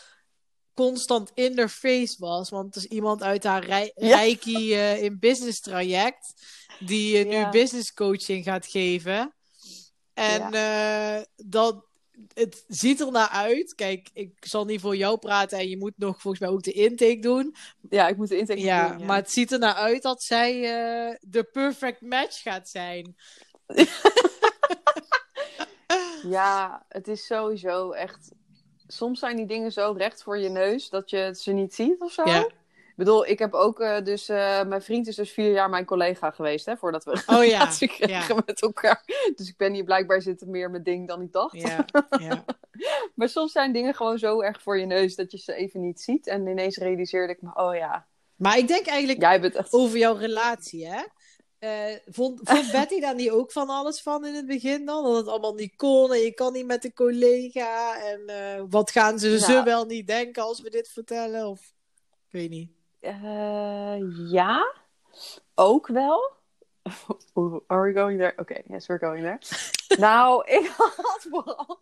constant 0.74 1.30
in 1.34 1.54
their 1.54 1.68
face 1.68 2.16
was. 2.18 2.50
Want 2.50 2.74
het 2.74 2.84
is 2.84 2.90
iemand 2.90 3.22
uit 3.22 3.44
haar 3.44 3.64
rei- 3.64 3.92
Ja. 3.94 4.16
Reiki 4.16 4.74
eh, 4.74 5.02
in 5.02 5.18
business 5.18 5.60
traject 5.60 6.32
die 6.78 7.18
eh, 7.18 7.24
nu 7.24 7.30
Ja. 7.36 7.50
business 7.50 7.92
coaching 7.94 8.44
gaat 8.44 8.66
geven. 8.66 9.34
En 10.14 10.50
dat, 11.36 11.84
het 12.34 12.64
ziet 12.68 13.00
er 13.00 13.10
naar 13.12 13.28
uit. 13.28 13.74
Kijk, 13.74 14.10
ik 14.12 14.32
zal 14.40 14.64
niet 14.64 14.80
voor 14.80 14.96
jou 14.96 15.18
praten 15.18 15.58
en 15.58 15.68
je 15.68 15.78
moet 15.78 15.98
nog 15.98 16.20
volgens 16.20 16.42
mij 16.42 16.50
ook 16.52 16.62
de 16.62 16.72
intake 16.72 17.18
doen. 17.18 17.54
Ja, 17.90 18.08
ik 18.08 18.16
moet 18.16 18.28
de 18.28 18.38
intake 18.38 18.60
Ja, 18.60 18.88
doen. 18.88 18.98
Ja. 18.98 19.04
maar 19.04 19.16
het 19.16 19.30
ziet 19.30 19.52
er 19.52 19.58
naar 19.58 19.74
uit 19.74 20.02
dat 20.02 20.22
zij 20.22 20.52
eh, 20.54 21.16
de 21.20 21.44
perfect 21.44 22.00
match 22.00 22.42
gaat 22.42 22.68
zijn. 22.68 23.16
Ja, 26.28 26.84
het 26.88 27.08
is 27.08 27.26
sowieso 27.26 27.90
echt. 27.90 28.32
Soms 28.86 29.18
zijn 29.18 29.36
die 29.36 29.46
dingen 29.46 29.72
zo 29.72 29.94
recht 29.96 30.22
voor 30.22 30.38
je 30.38 30.48
neus 30.48 30.88
dat 30.88 31.10
je 31.10 31.34
ze 31.38 31.52
niet 31.52 31.74
ziet 31.74 32.00
of 32.00 32.12
zo. 32.12 32.28
Ja. 32.28 32.48
Ik 32.94 33.00
bedoel, 33.00 33.26
ik 33.26 33.38
heb 33.38 33.54
ook 33.54 33.80
eh, 33.80 34.04
dus. 34.04 34.28
eh, 34.28 34.64
mijn 34.64 34.82
vriend 34.82 35.06
is 35.06 35.16
dus 35.16 35.30
vier 35.30 35.52
jaar 35.52 35.70
mijn 35.70 35.84
collega 35.84 36.30
geweest, 36.30 36.66
hè, 36.66 36.76
voordat 36.76 37.04
we 37.04 37.10
een 37.10 37.36
Oh 37.36 37.44
ja, 37.44 37.58
relatie 37.58 37.88
kregen 37.88 38.42
met 38.46 38.62
elkaar. 38.62 39.02
Dus 39.36 39.48
ik 39.48 39.56
ben 39.56 39.72
hier 39.72 39.84
blijkbaar 39.84 40.22
zitten 40.22 40.50
meer 40.50 40.70
met 40.70 40.84
ding 40.84 41.08
dan 41.08 41.20
ik 41.20 41.32
dacht. 41.32 41.60
Ja, 41.60 41.84
ja. 42.18 42.44
Maar 43.14 43.28
soms 43.28 43.52
zijn 43.52 43.72
dingen 43.72 43.94
gewoon 43.94 44.18
zo 44.18 44.40
erg 44.40 44.62
voor 44.62 44.78
je 44.78 44.86
neus 44.86 45.14
dat 45.14 45.30
je 45.30 45.38
ze 45.38 45.54
even 45.54 45.80
niet 45.80 46.00
ziet. 46.00 46.26
En 46.26 46.46
ineens 46.46 46.76
realiseerde 46.76 47.32
ik 47.32 47.42
me, 47.42 47.50
oh 47.54 47.74
ja, 47.74 48.06
Maar 48.36 48.58
ik 48.58 48.68
denk 48.68 48.86
eigenlijk 48.86 49.20
jij 49.20 49.40
bent 49.40 49.54
echt. 49.54 49.72
over 49.72 49.98
jouw 49.98 50.14
relatie, 50.16 50.88
hè? 50.88 51.02
Eh, 51.58 51.96
vond, 52.06 52.40
vond 52.42 52.72
Betty 52.72 53.00
daar 53.00 53.14
niet 53.14 53.30
ook 53.30 53.52
van 53.52 53.68
alles 53.68 54.02
van 54.02 54.26
in 54.26 54.34
het 54.34 54.46
begin 54.46 54.84
dan? 54.84 55.04
Dat 55.04 55.16
het 55.16 55.28
allemaal 55.28 55.54
niet 55.54 55.76
kon 55.76 56.12
en 56.12 56.20
je 56.20 56.34
kan 56.34 56.52
niet 56.52 56.66
met 56.66 56.84
een 56.84 56.94
collega. 56.94 58.02
En 58.04 58.20
wat 58.70 58.90
gaan 58.90 59.18
ze, 59.18 59.38
ze 59.38 59.62
wel 59.62 59.84
niet 59.84 60.06
denken 60.06 60.42
als 60.42 60.60
we 60.60 60.70
dit 60.70 60.88
vertellen? 60.88 61.48
Of 61.48 61.60
ik 62.26 62.40
weet 62.40 62.50
niet. 62.50 62.83
Eh, 63.04 64.30
ja, 64.30 64.74
ook 65.54 65.86
wel. 65.86 66.32
Are 67.66 67.82
we 67.82 67.92
going 67.92 68.18
there? 68.18 68.32
Oké, 68.36 68.60
yes, 68.66 68.86
we're 68.86 69.06
going 69.06 69.22
there. 69.22 69.38
nou, 70.06 70.44
ik 70.46 70.66
had 70.76 71.26
vooral, 71.30 71.78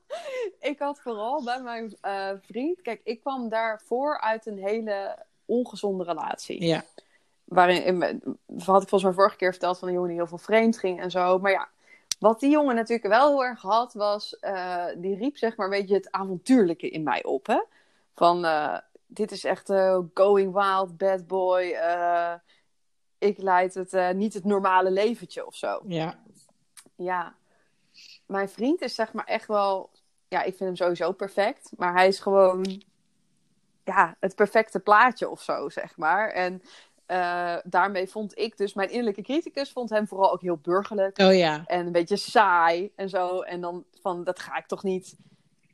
ik 0.60 0.78
had 0.78 1.00
vooral 1.00 1.44
bij 1.44 1.60
mijn 1.62 1.96
eh, 2.00 2.30
vriend. 2.40 2.82
Kijk, 2.82 3.00
ik 3.04 3.20
kwam 3.20 3.48
daarvoor 3.48 4.20
uit 4.20 4.46
een 4.46 4.58
hele 4.58 5.18
ongezonde 5.44 6.04
relatie. 6.04 6.64
Ja, 6.64 6.84
Waarin, 7.44 7.84
in 7.84 8.00
had 8.64 8.82
ik 8.82 8.88
volgens 8.88 9.02
mij 9.02 9.12
vorige 9.12 9.36
keer 9.36 9.50
verteld 9.50 9.78
van 9.78 9.88
een 9.88 9.94
jongen 9.94 10.08
die 10.08 10.18
heel 10.18 10.26
veel 10.26 10.38
vreemd 10.38 10.78
ging 10.78 11.00
en 11.00 11.10
zo. 11.10 11.38
Maar 11.38 11.52
ja, 11.52 11.68
wat 12.18 12.40
die 12.40 12.50
jongen 12.50 12.74
natuurlijk 12.74 13.08
wel 13.08 13.28
heel 13.28 13.44
erg 13.44 13.62
had, 13.62 13.94
was. 13.94 14.38
eh, 14.38 14.86
die 14.96 15.16
riep 15.16 15.36
zeg 15.36 15.56
maar 15.56 15.66
een 15.66 15.78
beetje 15.80 15.94
het 15.94 16.10
avontuurlijke 16.10 16.90
in 16.90 17.02
mij 17.02 17.24
op. 17.24 17.46
Hè? 17.46 17.62
Van. 18.14 18.44
Dit 19.12 19.30
is 19.30 19.44
echt 19.44 19.70
eh, 19.70 19.98
going 20.14 20.52
wild, 20.52 20.96
bad 20.96 21.26
boy. 21.26 21.60
eh, 21.60 22.34
ik 23.18 23.38
leid 23.38 23.74
het 23.74 23.92
eh, 23.92 24.10
niet 24.10 24.34
het 24.34 24.44
normale 24.44 24.90
leventje 24.90 25.46
of 25.46 25.54
zo. 25.54 25.80
ja. 25.86 26.20
Ja, 26.96 27.34
mijn 28.26 28.48
vriend 28.48 28.82
is 28.82 28.94
zeg 28.94 29.12
maar 29.12 29.24
echt 29.24 29.46
wel. 29.46 29.90
Ja, 30.28 30.42
ik 30.42 30.56
vind 30.56 30.60
hem 30.60 30.76
sowieso 30.76 31.12
perfect. 31.12 31.70
Maar 31.76 31.92
hij 31.92 32.08
is 32.08 32.18
gewoon. 32.20 32.82
Ja, 33.84 34.16
het 34.20 34.34
perfecte 34.34 34.80
plaatje 34.80 35.28
of 35.28 35.42
zo, 35.42 35.68
zeg 35.68 35.96
maar. 35.96 36.28
En 36.30 36.62
daarmee 37.64 38.08
vond 38.08 38.38
ik 38.38 38.56
dus. 38.56 38.74
Mijn 38.74 38.88
innerlijke 38.88 39.22
criticus 39.22 39.72
vond 39.72 39.90
hem 39.90 40.06
vooral 40.06 40.32
ook 40.32 40.40
heel 40.40 40.56
burgerlijk. 40.56 41.18
Oh 41.18 41.34
ja. 41.34 41.62
En 41.66 41.86
een 41.86 41.92
beetje 41.92 42.16
saai 42.16 42.92
en 42.96 43.08
zo. 43.08 43.40
En 43.40 43.60
dan 43.60 43.84
van, 44.00 44.24
dat 44.24 44.40
ga 44.40 44.56
ik 44.56 44.66
toch 44.66 44.82
niet. 44.82 45.16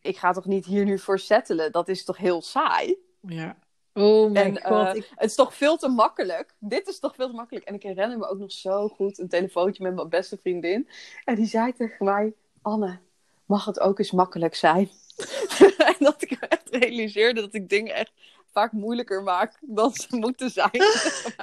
Ik 0.01 0.17
ga 0.17 0.33
toch 0.33 0.47
niet 0.47 0.65
hier 0.65 0.85
nu 0.85 0.99
voor 0.99 1.19
settelen. 1.19 1.73
Dat 1.73 1.89
is 1.89 2.05
toch 2.05 2.17
heel 2.17 2.43
saai. 2.43 3.08
Ja. 3.21 3.59
Oh 3.95 4.31
mijn 4.31 4.59
En, 4.59 4.63
god. 4.63 4.87
eh, 4.87 4.95
ik... 4.95 5.11
Het 5.15 5.31
is 5.31 5.35
toch 5.37 5.55
veel 5.55 5.77
te 5.77 5.89
makkelijk. 5.89 6.55
Dit 6.59 6.89
is 6.89 6.99
toch 6.99 7.15
veel 7.15 7.29
te 7.29 7.35
makkelijk. 7.35 7.67
En 7.67 7.75
ik 7.75 7.83
herinner 7.83 8.19
me 8.19 8.27
ook 8.29 8.39
nog 8.39 8.53
zo 8.53 8.89
goed 8.89 9.19
een 9.19 9.29
telefoontje 9.29 9.83
met 9.83 9.95
mijn 9.95 10.09
beste 10.09 10.37
vriendin. 10.37 10.89
En 11.25 11.35
die 11.35 11.47
zei 11.47 11.73
tegen 11.73 12.05
mij: 12.05 12.33
Anne, 12.63 12.99
mag 13.45 13.65
het 13.65 13.81
ook 13.81 13.99
eens 13.99 14.11
makkelijk 14.13 14.55
zijn? 14.55 14.91
en 15.89 15.95
dat 15.99 16.23
ik 16.23 16.31
echt 16.31 16.69
realiseerde 16.71 17.41
dat 17.41 17.55
ik 17.55 17.69
dingen 17.69 17.95
echt 17.95 18.13
vaak 18.53 18.73
moeilijker 18.73 19.23
maak 19.23 19.59
dan 19.61 19.93
ze 19.93 20.17
moeten 20.17 20.51
zijn. 20.51 20.71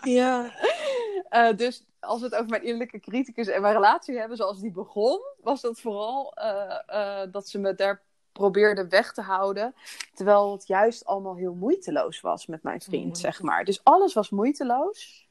Ja. 0.01 0.51
Eh, 1.29 1.55
dus 1.55 1.85
als 1.99 2.19
we 2.19 2.25
het 2.25 2.35
over 2.35 2.49
mijn 2.49 2.63
innerlijke 2.63 2.99
criticus 2.99 3.47
en 3.47 3.61
mijn 3.61 3.73
relatie 3.73 4.17
hebben 4.17 4.37
zoals 4.37 4.59
die 4.59 4.71
begon, 4.71 5.19
was 5.41 5.61
dat 5.61 5.79
vooral 5.79 6.33
eh, 6.33 7.21
dat 7.31 7.49
ze 7.49 7.59
me 7.59 7.75
daar 7.75 8.01
probeerde 8.35 8.87
weg 8.87 9.13
te 9.13 9.21
houden. 9.21 9.75
Terwijl 10.13 10.51
het 10.51 10.67
juist 10.67 11.05
allemaal 11.05 11.35
heel 11.35 11.53
moeiteloos 11.53 12.21
was 12.21 12.45
met 12.45 12.63
mijn 12.63 12.81
vriend, 12.81 13.17
zeg 13.17 13.41
maar. 13.41 13.65
Dus 13.65 13.83
alles 13.83 14.13
was 14.13 14.29
moeiteloos. 14.29 15.27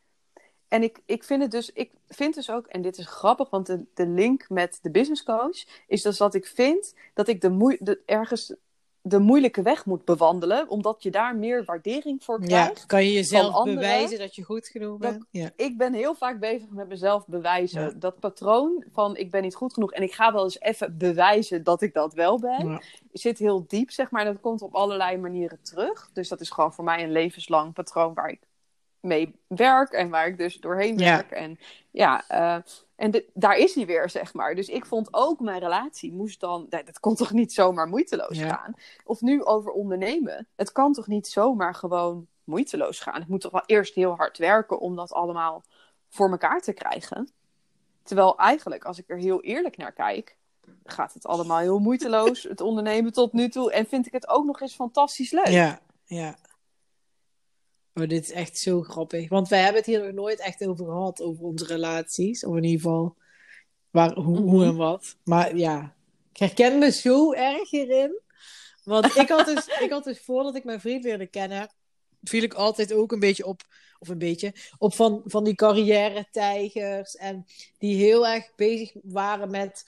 En 0.69 0.83
ik, 0.83 1.01
ik 1.07 1.25
vind 1.25 1.43
het 1.43 1.51
dus, 1.51 1.71
ik 1.73 1.91
vind 2.09 2.35
dus 2.35 2.51
ook, 2.51 2.67
en 2.67 2.83
dit 2.83 2.99
is 2.99 3.07
grappig, 3.07 3.51
want 3.51 3.67
de, 3.67 3.85
de 3.95 4.07
link 4.07 4.49
met 4.49 4.79
de 4.83 4.91
business 4.91 5.23
coach 5.23 5.65
is 5.87 6.03
dus 6.03 6.17
dat 6.17 6.35
ik 6.35 6.47
vind 6.47 6.95
dat 7.15 7.29
ik 7.29 7.41
de 7.41 7.51
moe, 7.51 7.77
de, 7.81 8.01
ergens 8.07 8.55
de 9.07 9.19
moeilijke 9.19 9.63
weg 9.63 9.85
moet 9.87 10.05
bewandelen, 10.05 10.69
omdat 10.69 11.03
je 11.03 11.11
daar 11.11 11.37
meer 11.37 11.65
waardering 11.65 12.25
voor 12.25 12.41
ja. 12.41 12.47
krijgt. 12.47 12.87
Kan 12.87 13.05
je 13.05 13.13
jezelf 13.13 13.55
anderen- 13.55 13.75
bewijzen 13.75 14.19
dat 14.19 14.35
je 14.35 14.43
goed 14.43 14.69
genoeg 14.69 14.99
bent? 14.99 15.25
Ja. 15.31 15.51
ik 15.57 15.79
ben 15.79 15.93
heel 15.93 16.15
vaak 16.15 16.41
bezig 16.41 16.69
met 16.71 16.89
mezelf 16.89 17.27
bewijzen. 17.27 17.83
Ja. 17.83 17.93
Dat 17.97 18.19
patroon 18.21 18.85
van 18.93 19.17
ik 19.17 19.31
ben 19.31 19.43
niet 19.43 19.55
goed 19.55 19.73
genoeg 19.73 19.93
en 19.93 20.03
ik 20.03 20.13
ga 20.13 20.33
wel 20.33 20.45
eens 20.45 20.61
even 20.61 20.99
bewijzen 20.99 21.63
dat 21.65 21.83
ik 21.83 21.95
dat 21.95 22.15
wel 22.15 22.39
ben, 22.39 22.69
Ja. 22.69 22.81
zit 23.13 23.39
heel 23.39 23.65
diep, 23.67 23.91
zeg 23.91 24.11
maar. 24.11 24.25
Dat 24.25 24.41
komt 24.41 24.63
op 24.63 24.75
allerlei 24.75 25.17
manieren 25.17 25.59
terug. 25.63 26.11
Dus 26.13 26.29
dat 26.29 26.41
is 26.41 26.51
gewoon 26.51 26.73
voor 26.73 26.85
mij 26.85 27.03
een 27.03 27.13
levenslang 27.13 27.73
patroon 27.73 28.15
waar 28.15 28.29
ik 28.29 28.41
mee 29.01 29.35
werk 29.47 29.93
en 29.93 30.11
waar 30.11 30.27
ik 30.27 30.39
dus 30.39 30.57
doorheen 30.61 30.99
Ja. 30.99 31.05
werk. 31.17 31.31
En 31.31 31.59
ja, 31.91 32.25
eh, 32.29 32.57
en 32.97 33.11
de- 33.11 33.31
daar 33.35 33.57
is 33.57 33.75
hij 33.75 33.87
weer, 33.87 34.11
zeg 34.11 34.35
maar. 34.35 34.55
Dus 34.55 34.69
ik 34.69 34.87
vond 34.87 35.09
ook 35.11 35.41
mijn 35.41 35.59
relatie 35.61 36.13
moest 36.13 36.41
dan, 36.41 36.67
nee, 36.71 36.85
dat 36.85 37.01
kon 37.01 37.15
toch 37.15 37.33
niet 37.33 37.53
zomaar 37.53 37.89
moeiteloos 37.89 38.39
Ja. 38.39 38.49
gaan. 38.49 38.75
Of 39.05 39.21
nu 39.21 39.45
over 39.45 39.71
ondernemen. 39.73 40.47
Het 40.57 40.73
kan 40.73 40.93
toch 40.93 41.07
niet 41.07 41.27
zomaar 41.27 41.75
gewoon 41.75 42.27
moeiteloos 42.45 43.01
gaan. 43.01 43.21
Ik 43.21 43.29
moet 43.29 43.41
toch 43.41 43.53
wel 43.53 43.63
eerst 43.67 43.95
heel 43.95 44.15
hard 44.17 44.39
werken 44.39 44.79
om 44.79 44.97
dat 44.97 45.13
allemaal 45.13 45.63
voor 46.09 46.31
elkaar 46.31 46.61
te 46.61 46.73
krijgen. 46.73 47.31
Terwijl 48.03 48.39
eigenlijk, 48.39 48.85
als 48.85 48.99
ik 48.99 49.05
er 49.11 49.19
heel 49.19 49.43
eerlijk 49.43 49.77
naar 49.77 49.93
kijk, 49.93 50.37
gaat 50.85 51.15
het 51.15 51.27
allemaal 51.27 51.59
heel 51.59 51.79
moeiteloos, 51.79 52.43
het 52.43 52.61
ondernemen 52.61 53.13
tot 53.13 53.33
nu 53.33 53.49
toe. 53.49 53.73
En 53.73 53.87
vind 53.87 54.07
ik 54.07 54.13
het 54.13 54.29
ook 54.29 54.45
nog 54.45 54.61
eens 54.61 54.75
fantastisch 54.75 55.31
leuk. 55.31 55.47
Ja, 55.47 55.81
ja. 56.05 56.37
Oh, 57.95 58.09
dit 58.09 58.23
is 58.23 58.31
echt 58.33 58.59
zo 58.59 58.83
grappig. 58.83 59.29
Want 59.29 59.49
wij 59.49 59.59
hebben 59.61 59.77
het 59.77 59.87
hier 59.87 60.05
nog 60.05 60.13
nooit 60.13 60.41
echt 60.41 60.67
over 60.67 60.85
gehad, 60.87 61.21
over 61.23 61.45
onze 61.45 61.67
relaties. 61.67 62.45
Of 62.45 62.57
in 62.57 62.65
ieder 62.65 62.81
geval, 62.81 63.17
waar, 63.91 64.15
hoe, 64.15 64.37
hoe 64.39 64.59
Mhm. 64.61 64.69
en 64.69 64.77
wat. 64.77 65.17
Maar 65.25 65.57
ja, 65.57 65.95
ik 66.33 66.39
herken 66.39 66.79
me 66.79 66.91
zo 66.91 67.33
erg 67.33 67.71
hierin. 67.71 68.21
Want 68.85 69.17
ik 69.17 69.29
had, 69.29 69.47
dus, 69.47 69.67
ik 69.85 69.91
had 69.91 70.05
dus 70.05 70.21
voordat 70.21 70.57
ik 70.57 70.65
mijn 70.65 70.81
vriend 70.81 71.05
leerde 71.05 71.27
kennen, 71.27 71.71
viel 72.23 72.43
ik 72.43 72.55
altijd 72.55 72.93
ook 72.93 73.13
een 73.13 73.19
beetje 73.19 73.47
op, 73.47 73.63
of 73.99 74.09
een 74.09 74.19
beetje, 74.19 74.53
op 74.79 74.95
van, 74.95 75.23
van 75.25 75.45
die 75.45 75.55
carrière-tijgers. 75.55 77.17
En 77.17 77.47
die 77.79 77.97
heel 77.97 78.27
erg 78.27 78.55
bezig 78.57 78.93
waren 79.03 79.51
met, 79.51 79.85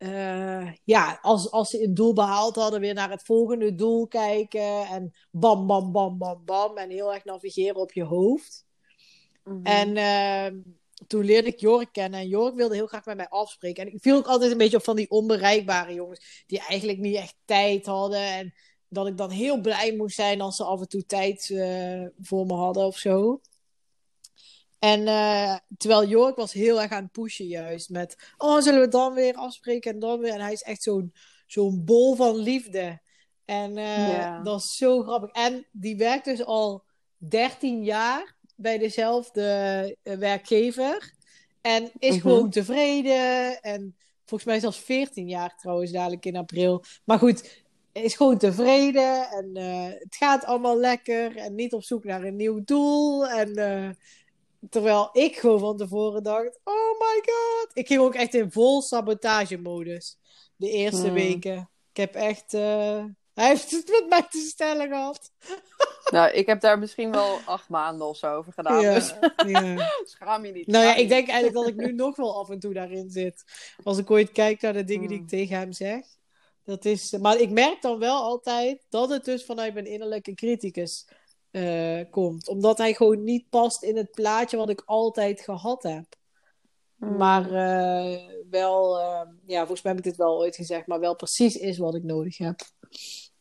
eh, 0.00 0.72
ja, 0.84 1.18
als, 1.22 1.50
als 1.50 1.70
ze 1.70 1.82
een 1.82 1.94
doel 1.94 2.12
behaald 2.12 2.54
hadden, 2.54 2.80
weer 2.80 2.94
naar 2.94 3.10
het 3.10 3.22
volgende 3.22 3.74
doel 3.74 4.06
kijken. 4.06 4.86
En 4.86 5.12
bam, 5.30 5.66
bam, 5.66 5.92
bam, 5.92 6.18
bam, 6.18 6.44
bam. 6.44 6.76
En 6.76 6.90
heel 6.90 7.14
erg 7.14 7.24
navigeren 7.24 7.76
op 7.76 7.92
je 7.92 8.04
hoofd. 8.04 8.66
Mhm. 9.44 9.66
En 9.66 9.96
ehm, 9.96 10.58
toen 11.06 11.24
leerde 11.24 11.48
ik 11.48 11.60
Jork 11.60 11.92
kennen. 11.92 12.20
En 12.20 12.28
Jork 12.28 12.54
wilde 12.54 12.74
heel 12.74 12.86
graag 12.86 13.04
met 13.04 13.16
mij 13.16 13.28
afspreken. 13.28 13.86
En 13.86 13.94
ik 13.94 14.02
viel 14.02 14.16
ook 14.16 14.26
altijd 14.26 14.52
een 14.52 14.58
beetje 14.58 14.76
op 14.76 14.84
van 14.84 14.96
die 14.96 15.10
onbereikbare 15.10 15.94
jongens. 15.94 16.44
Die 16.46 16.58
eigenlijk 16.68 16.98
niet 16.98 17.16
echt 17.16 17.36
tijd 17.44 17.86
hadden. 17.86 18.22
En 18.22 18.54
dat 18.88 19.06
ik 19.06 19.16
dan 19.16 19.30
heel 19.30 19.60
blij 19.60 19.96
moest 19.96 20.16
zijn 20.16 20.40
als 20.40 20.56
ze 20.56 20.64
af 20.64 20.80
en 20.80 20.88
toe 20.88 21.06
tijd 21.06 21.50
eh, 21.50 22.06
voor 22.20 22.46
me 22.46 22.54
hadden 22.54 22.86
of 22.86 22.96
zo. 22.98 23.40
En 24.80 25.06
eh, 25.06 25.56
terwijl 25.76 26.08
Jork 26.08 26.36
was 26.36 26.52
heel 26.52 26.82
erg 26.82 26.90
aan 26.90 27.02
het 27.02 27.12
pushen 27.12 27.46
juist. 27.46 27.90
Met, 27.90 28.16
oh, 28.36 28.60
zullen 28.60 28.80
we 28.80 28.88
dan 28.88 29.14
weer 29.14 29.34
afspreken 29.34 29.92
en 29.92 29.98
dan 29.98 30.20
weer. 30.20 30.32
En 30.32 30.40
hij 30.40 30.52
is 30.52 30.62
echt 30.62 30.82
zo'n 30.82 31.12
zo'n 31.46 31.84
bol 31.84 32.14
van 32.14 32.36
liefde. 32.36 33.00
En 33.44 33.76
eh, 33.76 34.42
dat 34.44 34.60
is 34.60 34.76
zo 34.76 35.02
grappig. 35.02 35.30
En 35.30 35.66
die 35.72 35.96
werkt 35.96 36.24
dus 36.24 36.44
al 36.44 36.84
13 37.16 37.84
jaar 37.84 38.36
bij 38.56 38.78
dezelfde 38.78 39.42
eh, 40.02 40.16
werkgever. 40.16 41.12
En 41.60 41.90
is 41.98 42.10
Mhm. 42.14 42.20
gewoon 42.20 42.50
tevreden. 42.50 43.60
En 43.62 43.96
volgens 44.24 44.50
mij 44.50 44.60
zelfs 44.60 44.78
14 44.78 45.28
jaar 45.28 45.56
trouwens, 45.56 45.90
dadelijk 45.90 46.26
in 46.26 46.36
april. 46.36 46.84
Maar 47.04 47.18
goed, 47.18 47.62
is 47.92 48.14
gewoon 48.14 48.38
tevreden. 48.38 49.28
En 49.28 49.50
het 49.98 50.16
gaat 50.16 50.44
allemaal 50.44 50.78
lekker. 50.78 51.36
En 51.36 51.54
niet 51.54 51.72
op 51.72 51.82
zoek 51.84 52.04
naar 52.04 52.22
een 52.22 52.36
nieuw 52.36 52.64
doel. 52.64 53.28
En 53.28 53.54
terwijl 54.70 55.08
ik 55.12 55.36
gewoon 55.36 55.58
van 55.60 55.76
tevoren 55.76 56.22
dacht: 56.22 56.60
oh 56.64 56.98
my 56.98 57.22
god. 57.24 57.70
Ik 57.72 57.86
ging 57.86 58.00
ook 58.00 58.14
echt 58.14 58.34
in 58.34 58.52
vol 58.52 58.82
sabotagemodus. 58.82 60.18
De 60.56 60.70
eerste 60.70 61.04
Hmm. 61.06 61.14
weken. 61.14 61.70
Ik 61.90 61.96
heb 61.96 62.14
echt. 62.14 62.54
eh, 62.54 63.04
hij 63.34 63.48
heeft 63.48 63.70
het 63.70 63.88
met 63.88 64.06
mij 64.08 64.26
te 64.30 64.38
stellen 64.38 64.88
gehad. 64.88 65.30
Nou, 66.10 66.30
ik 66.32 66.46
heb 66.46 66.60
daar 66.60 66.78
misschien 66.78 67.10
wel 67.10 67.38
acht 67.44 67.68
maanden 67.68 68.06
of 68.08 68.16
zo 68.16 68.34
over 68.34 68.52
gedaan. 68.52 68.82
Dus 68.82 69.14
ja. 69.46 69.90
schaam 70.04 70.44
je 70.44 70.52
niet. 70.52 70.66
Nou 70.66 70.84
ja, 70.84 70.94
ik 70.94 71.08
denk 71.08 71.28
eigenlijk 71.28 71.54
dat 71.54 71.66
ik 71.68 71.86
nu 71.86 71.92
nog 71.92 72.16
wel 72.16 72.36
af 72.38 72.50
en 72.50 72.58
toe 72.58 72.72
daarin 72.74 73.10
zit. 73.10 73.44
Als 73.82 73.98
ik 73.98 74.10
ooit 74.10 74.32
kijk 74.32 74.60
naar 74.60 74.72
de 74.72 74.84
dingen 74.84 75.08
die 75.08 75.16
ik 75.16 75.30
Hmm. 75.30 75.38
tegen 75.38 75.56
hem 75.58 75.72
zeg. 75.72 76.04
Dat 76.64 76.84
is, 76.84 77.10
maar 77.18 77.38
ik 77.38 77.50
merk 77.50 77.82
dan 77.82 77.98
wel 77.98 78.22
altijd 78.22 78.86
dat 78.88 79.10
het 79.10 79.24
dus 79.24 79.44
vanuit 79.44 79.74
mijn 79.74 79.86
innerlijke 79.86 80.34
criticus 80.34 81.08
eh, 81.50 82.00
komt. 82.10 82.48
Omdat 82.48 82.78
hij 82.78 82.94
gewoon 82.94 83.24
niet 83.24 83.48
past 83.50 83.82
in 83.82 83.96
het 83.96 84.10
plaatje 84.10 84.56
wat 84.56 84.68
ik 84.70 84.82
altijd 84.86 85.40
gehad 85.40 85.82
heb. 85.82 86.04
niet. 86.96 87.16
Maar 87.18 87.44
eh, 87.52 88.20
wel, 88.50 88.98
eh, 89.00 89.20
ja, 89.44 89.58
volgens 89.58 89.82
mij 89.82 89.92
heb 89.92 90.00
ik 90.04 90.06
dit 90.10 90.16
wel 90.16 90.38
ooit 90.38 90.56
gezegd, 90.56 90.86
maar 90.86 91.00
wel 91.00 91.16
precies 91.16 91.56
is 91.56 91.78
wat 91.78 91.94
ik 91.94 92.02
nodig 92.02 92.38
heb. 92.38 92.60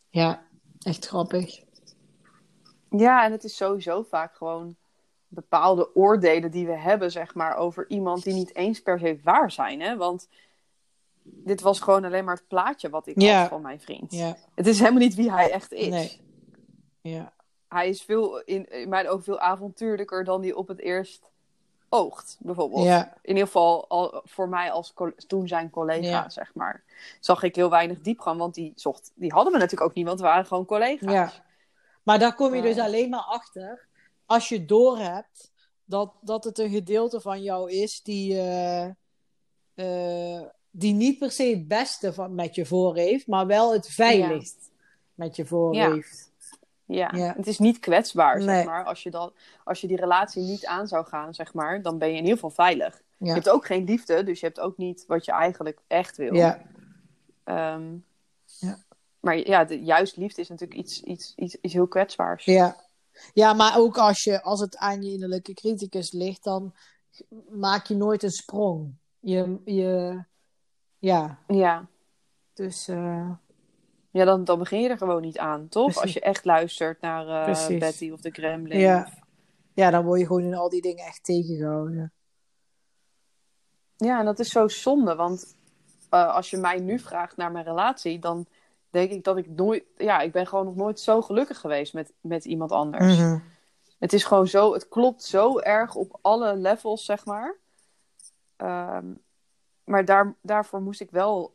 Ja, 0.10 0.44
echt 0.80 1.06
grappig. 1.08 1.60
Ja, 2.90 3.26
en 3.26 3.32
het 3.32 3.44
is 3.44 3.56
sowieso 3.56 4.04
vaak 4.04 4.36
gewoon 4.36 4.76
bepaalde 5.28 5.96
oordelen 5.96 6.52
die 6.52 6.66
we 6.66 6.78
hebben, 6.78 7.12
zeg 7.12 7.34
maar, 7.36 7.56
over 7.58 7.90
iemand 7.90 8.24
die 8.24 8.34
niet 8.34 8.56
eens 8.56 8.80
per 8.82 9.00
se 9.00 9.20
waar 9.24 9.52
zijn. 9.52 9.82
Hè? 9.82 9.98
Want 9.98 10.28
dit 11.24 11.62
was 11.62 11.80
gewoon 11.80 12.06
alleen 12.06 12.26
maar 12.26 12.36
het 12.36 12.48
plaatje 12.48 12.90
wat 12.90 13.08
ik 13.08 13.22
Ja. 13.22 13.40
had 13.40 13.50
van 13.50 13.62
mijn 13.62 13.80
vriend. 13.82 14.12
Ja, 14.12 14.38
Het 14.56 14.68
is 14.68 14.80
helemaal 14.80 15.00
niet 15.00 15.16
wie 15.16 15.32
hij 15.32 15.52
echt 15.52 15.72
is. 15.72 15.88
nee. 15.90 16.22
Ja, 17.02 17.34
Hij 17.70 17.90
is 17.90 18.02
veel, 18.04 18.40
in, 18.40 18.70
in 18.72 18.90
mijn 18.90 19.08
ogen 19.10 19.24
veel 19.24 19.40
avontuurlijker 19.40 20.24
dan 20.24 20.42
die 20.42 20.56
op 20.58 20.68
het 20.68 20.80
eerst 20.80 21.22
oogt, 21.90 22.38
bijvoorbeeld. 22.40 22.84
ja, 22.86 23.14
In 23.22 23.30
ieder 23.30 23.46
geval 23.46 23.88
al, 23.88 24.22
voor 24.26 24.50
mij 24.50 24.72
als 24.72 24.94
toen 25.28 25.48
zijn 25.48 25.70
collega, 25.70 26.08
Ja. 26.10 26.30
zeg 26.30 26.52
maar. 26.54 26.84
Zag 27.20 27.44
ik 27.44 27.56
heel 27.56 27.70
weinig 27.70 28.02
diepgang, 28.02 28.40
want 28.40 28.54
die, 28.54 28.72
zocht, 28.76 29.12
die 29.16 29.32
hadden 29.34 29.54
we 29.54 29.60
natuurlijk 29.60 29.90
ook 29.90 29.96
niet, 29.96 30.06
want 30.06 30.20
we 30.20 30.26
waren 30.26 30.46
gewoon 30.46 30.66
collega's. 30.66 31.12
ja. 31.14 31.32
Maar 32.04 32.20
daar 32.20 32.36
kom 32.36 32.56
je 32.56 32.62
dus 32.62 32.78
alleen 32.80 33.10
maar 33.10 33.24
achter 33.24 33.88
als 34.26 34.50
je 34.50 34.66
doorhebt 34.66 35.52
dat, 35.86 36.14
dat 36.22 36.44
het 36.44 36.58
een 36.60 36.70
gedeelte 36.70 37.22
van 37.22 37.42
jou 37.42 37.72
is 37.72 38.02
die, 38.02 38.38
eh, 38.40 38.86
eh, 39.74 40.42
die 40.72 40.94
niet 40.94 41.20
per 41.20 41.32
se 41.32 41.44
het 41.44 41.68
beste 41.68 42.14
van, 42.14 42.36
met 42.36 42.56
je 42.56 42.66
voor 42.66 42.96
heeft, 42.96 43.28
maar 43.28 43.48
wel 43.48 43.74
het 43.74 43.88
veiligst 43.88 44.72
met 45.14 45.36
je 45.36 45.46
voor 45.46 45.76
heeft. 45.94 46.29
Ja. 46.92 47.12
Ja. 47.16 47.34
het 47.38 47.48
is 47.48 47.60
niet 47.60 47.80
kwetsbaar, 47.80 48.38
Nee. 48.38 48.46
zeg 48.46 48.66
maar. 48.66 48.84
Als 48.84 49.04
je, 49.04 49.10
dat, 49.12 49.34
als 49.64 49.82
je 49.82 49.88
die 49.88 49.98
relatie 49.98 50.44
niet 50.44 50.66
aan 50.66 50.88
zou 50.88 51.06
gaan, 51.06 51.34
zeg 51.34 51.54
maar, 51.54 51.82
dan 51.82 51.98
ben 51.98 52.08
je 52.08 52.14
in 52.14 52.20
ieder 52.20 52.34
geval 52.36 52.50
veilig. 52.50 53.02
Je 53.18 53.32
hebt 53.32 53.50
ook 53.50 53.66
geen 53.66 53.84
liefde, 53.84 54.24
dus 54.24 54.40
je 54.40 54.46
hebt 54.46 54.60
ook 54.60 54.78
niet 54.78 55.06
wat 55.08 55.26
je 55.26 55.32
eigenlijk 55.32 55.80
echt 55.88 56.18
wil. 56.18 56.34
Ja. 56.34 56.62
Ehm, 57.44 57.98
Ja. 58.60 58.78
Maar 59.20 59.38
ja, 59.38 59.66
de, 59.66 59.84
juist 59.84 60.18
liefde 60.18 60.42
is 60.42 60.50
natuurlijk 60.50 60.80
iets, 60.80 61.02
iets, 61.02 61.34
iets, 61.36 61.56
iets 61.62 61.74
heel 61.74 61.88
kwetsbaars. 61.88 62.46
Ja. 62.46 62.76
ja, 63.34 63.54
maar 63.54 63.78
ook 63.78 63.98
als, 63.98 64.24
je, 64.24 64.42
als 64.44 64.60
het 64.60 64.78
aan 64.78 65.02
je 65.04 65.12
innerlijke 65.12 65.54
criticus 65.54 66.12
ligt, 66.12 66.44
dan 66.44 66.74
maak 67.50 67.86
je 67.86 67.96
nooit 67.96 68.24
een 68.24 68.32
sprong. 68.32 68.94
Je, 69.20 69.58
je, 69.66 70.24
ja, 70.98 71.40
Ja, 71.48 71.88
dus 72.54 72.88
eh, 72.88 73.30
ja 74.12 74.26
dan, 74.26 74.44
dan 74.44 74.60
begin 74.60 74.82
je 74.82 74.90
er 74.90 74.98
gewoon 74.98 75.22
niet 75.22 75.38
aan, 75.38 75.68
toch? 75.70 75.84
Precies. 75.84 76.02
Als 76.02 76.14
je 76.14 76.20
echt 76.20 76.46
luistert 76.46 77.02
naar 77.02 77.44
Precies. 77.44 77.80
Betty 77.80 78.10
of 78.12 78.22
de 78.22 78.32
Gremlin. 78.32 78.80
Ja. 78.80 79.04
of- 79.08 79.18
ja, 79.74 79.90
dan 79.90 80.06
word 80.06 80.20
je 80.20 80.26
gewoon 80.26 80.44
in 80.44 80.56
al 80.56 80.70
die 80.70 80.82
dingen 80.82 81.06
echt 81.06 81.24
tegengehouden. 81.24 82.14
Ja, 83.98 84.20
en 84.20 84.26
dat 84.26 84.40
is 84.40 84.50
zo 84.50 84.68
zonde, 84.68 85.16
want 85.16 85.58
eh, 86.10 86.36
als 86.36 86.50
je 86.50 86.58
mij 86.58 86.80
nu 86.80 87.00
vraagt 87.00 87.38
naar 87.38 87.52
mijn 87.52 87.66
relatie, 87.66 88.20
dan 88.20 88.46
denk 88.90 89.12
ik 89.12 89.24
dat 89.24 89.38
ik 89.38 89.50
nooit, 89.50 89.84
ja, 89.98 90.20
ik 90.20 90.32
ben 90.32 90.48
gewoon 90.48 90.66
nog 90.66 90.76
nooit 90.76 91.00
zo 91.00 91.22
gelukkig 91.22 91.60
geweest 91.60 91.94
met, 91.94 92.14
met 92.22 92.46
iemand 92.46 92.72
anders. 92.72 93.18
Mhm. 93.18 93.40
Het 94.00 94.14
is 94.14 94.24
gewoon 94.24 94.48
zo, 94.48 94.74
het 94.74 94.88
klopt 94.90 95.24
zo 95.24 95.60
erg 95.60 95.96
op 95.96 96.18
alle 96.22 96.56
levels, 96.56 97.06
zeg 97.06 97.26
maar. 97.26 97.56
Ehm, 98.56 99.06
maar 99.84 100.06
daar, 100.06 100.36
daarvoor 100.42 100.82
moest 100.82 101.02
ik 101.02 101.12
wel 101.12 101.54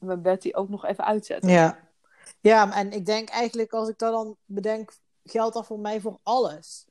mijn 0.00 0.22
Betty 0.22 0.50
ook 0.54 0.68
nog 0.68 0.84
even 0.84 1.04
uitzetten. 1.04 1.50
Ja. 1.50 1.78
ja, 2.40 2.72
en 2.72 2.92
ik 2.92 3.06
denk 3.06 3.28
eigenlijk, 3.28 3.72
als 3.72 3.88
ik 3.88 3.98
dat 3.98 4.12
dan 4.12 4.36
bedenk, 4.44 4.92
geldt 5.24 5.54
dat 5.54 5.66
voor 5.66 5.78
mij 5.78 6.00
voor 6.00 6.18
alles. 6.22 6.86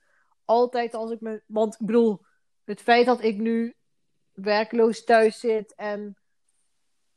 Altijd 0.45 0.93
als 0.93 1.11
ik 1.11 1.21
me. 1.21 1.43
Want 1.47 1.73
ik 1.73 1.85
bedoel, 1.85 2.21
het 2.63 2.81
feit 2.81 3.05
dat 3.05 3.21
ik 3.23 3.37
nu 3.37 3.75
werkloos 4.33 5.03
thuis 5.03 5.39
zit 5.39 5.75
en 5.75 6.17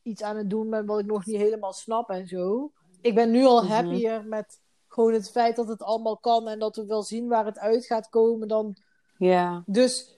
iets 0.02 0.22
aan 0.22 0.36
het 0.36 0.50
doen 0.50 0.70
ben 0.70 0.86
wat 0.86 0.98
ik 0.98 1.06
nog 1.06 1.26
niet 1.26 1.36
helemaal 1.36 1.72
snap 1.72 2.10
en 2.10 2.26
zo. 2.28 2.72
Ik 3.00 3.14
ben 3.14 3.30
nu 3.30 3.44
al 3.44 3.62
Mhm. 3.62 3.72
happier 3.72 4.24
met 4.24 4.60
gewoon 4.88 5.12
het 5.12 5.30
feit 5.30 5.56
dat 5.56 5.68
het 5.68 5.82
allemaal 5.82 6.18
kan 6.18 6.48
en 6.48 6.58
dat 6.58 6.76
we 6.76 6.86
wel 6.86 7.02
zien 7.02 7.28
waar 7.28 7.44
het 7.44 7.58
uit 7.58 7.86
gaat 7.86 8.08
komen 8.08 8.48
dan 8.48 8.76
Ja, 9.18 9.62
dus 9.66 10.14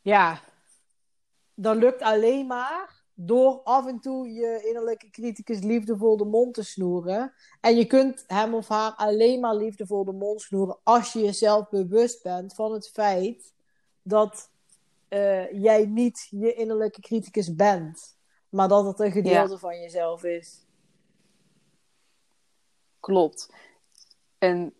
ja, 0.00 0.40
dat 1.54 1.76
lukt 1.76 2.02
alleen 2.02 2.46
maar 2.46 2.97
door 3.20 3.60
af 3.64 3.86
en 3.86 4.00
toe 4.00 4.32
je 4.32 4.62
innerlijke 4.66 5.10
criticus 5.10 5.60
liefdevol 5.60 6.16
de 6.16 6.24
mond 6.24 6.54
te 6.54 6.62
snoeren. 6.62 7.32
En 7.60 7.76
je 7.76 7.86
kunt 7.86 8.24
hem 8.26 8.54
of 8.54 8.68
haar 8.68 8.92
alleen 8.92 9.40
maar 9.40 9.54
liefdevol 9.54 10.04
de 10.04 10.12
mond 10.12 10.40
snoeren 10.40 10.78
als 10.82 11.12
je 11.12 11.20
jezelf 11.20 11.68
bewust 11.68 12.22
bent 12.22 12.54
van 12.54 12.72
het 12.72 12.88
feit 12.88 13.52
dat 14.02 14.50
eh, 15.08 15.52
jij 15.52 15.86
niet 15.86 16.28
je 16.30 16.54
innerlijke 16.54 17.00
criticus 17.00 17.54
bent, 17.54 18.16
maar 18.48 18.68
dat 18.68 18.84
het 18.84 19.00
een 19.00 19.12
gedeelte 19.12 19.58
van 19.58 19.80
jezelf 19.80 20.24
is. 20.24 20.66
klopt. 23.00 23.52
En 24.38 24.74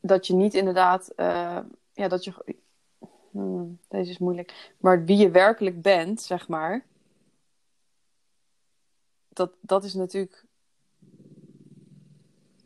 dat 0.00 0.26
je 0.26 0.34
niet 0.34 0.54
inderdaad, 0.54 1.08
eh, 1.08 1.60
ja, 1.92 2.08
dat 2.08 2.24
je, 2.24 2.56
hmm, 3.36 3.78
deze 3.88 4.10
is 4.10 4.18
moeilijk, 4.18 4.72
maar 4.78 5.04
wie 5.04 5.16
je 5.16 5.30
werkelijk 5.30 5.82
bent, 5.82 6.20
zeg 6.22 6.48
maar, 6.48 6.84
dat, 9.28 9.50
dat 9.60 9.84
is 9.84 9.94
natuurlijk 9.94 10.44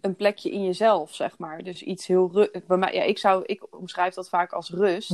een 0.00 0.16
plekje 0.16 0.50
in 0.50 0.64
jezelf, 0.64 1.14
zeg 1.14 1.38
maar. 1.38 1.62
Dus 1.62 1.83
iets 1.83 2.06
heel 2.06 2.30
ru- 2.33 2.61
bij 2.66 2.76
mij, 2.76 2.94
ja, 2.94 3.02
ik 3.02 3.18
zou, 3.18 3.44
ik 3.46 3.74
omschrijf 3.78 4.14
dat 4.14 4.28
vaak 4.28 4.52
als 4.52 4.70
rust, 4.70 5.12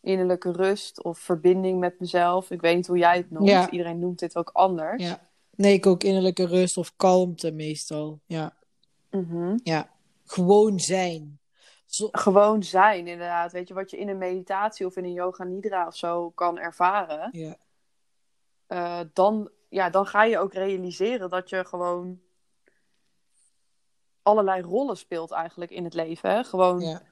innerlijke 0.00 0.52
rust 0.52 1.02
of 1.02 1.18
verbinding 1.18 1.78
met 1.80 2.00
mezelf. 2.00 2.50
Ik 2.50 2.60
weet 2.60 2.76
niet 2.76 2.86
hoe 2.86 2.98
jij 2.98 3.16
het 3.16 3.30
noemt. 3.30 3.48
Ja. 3.48 3.70
Iedereen 3.70 3.98
noemt 3.98 4.18
dit 4.18 4.36
ook 4.36 4.50
anders. 4.52 5.02
Ja. 5.02 5.28
Nee, 5.54 5.72
ik 5.74 5.86
ook 5.86 6.02
innerlijke 6.02 6.46
rust 6.46 6.76
of 6.76 6.92
kalmte 6.96 7.50
meestal. 7.50 8.20
Ja. 8.26 8.56
Mhm. 9.10 9.56
ja. 9.62 9.90
Gewoon 10.24 10.80
zijn. 10.80 11.38
Gewoon 12.12 12.62
zijn, 12.62 13.06
inderdaad. 13.06 13.52
Weet 13.52 13.68
je, 13.68 13.74
wat 13.74 13.90
je 13.90 13.96
in 13.98 14.08
een 14.08 14.18
meditatie 14.18 14.86
of 14.86 14.96
in 14.96 15.04
een 15.04 15.12
yoga 15.12 15.44
nidra 15.44 15.86
of 15.86 15.96
zo 15.96 16.30
kan 16.30 16.58
ervaren. 16.58 17.28
Ja. 17.32 17.56
eh, 18.66 19.00
dan, 19.12 19.50
ja, 19.68 19.90
dan 19.90 20.06
ga 20.06 20.24
je 20.24 20.38
ook 20.38 20.52
realiseren 20.52 21.30
dat 21.30 21.48
je 21.50 21.64
gewoon 21.64 22.20
allerlei 24.22 24.62
rollen 24.62 24.96
speelt 24.96 25.30
eigenlijk 25.30 25.70
in 25.70 25.84
het 25.84 25.94
leven. 25.94 26.30
Hè? 26.30 26.44
Gewoon, 26.44 26.80
Ja. 26.80 27.02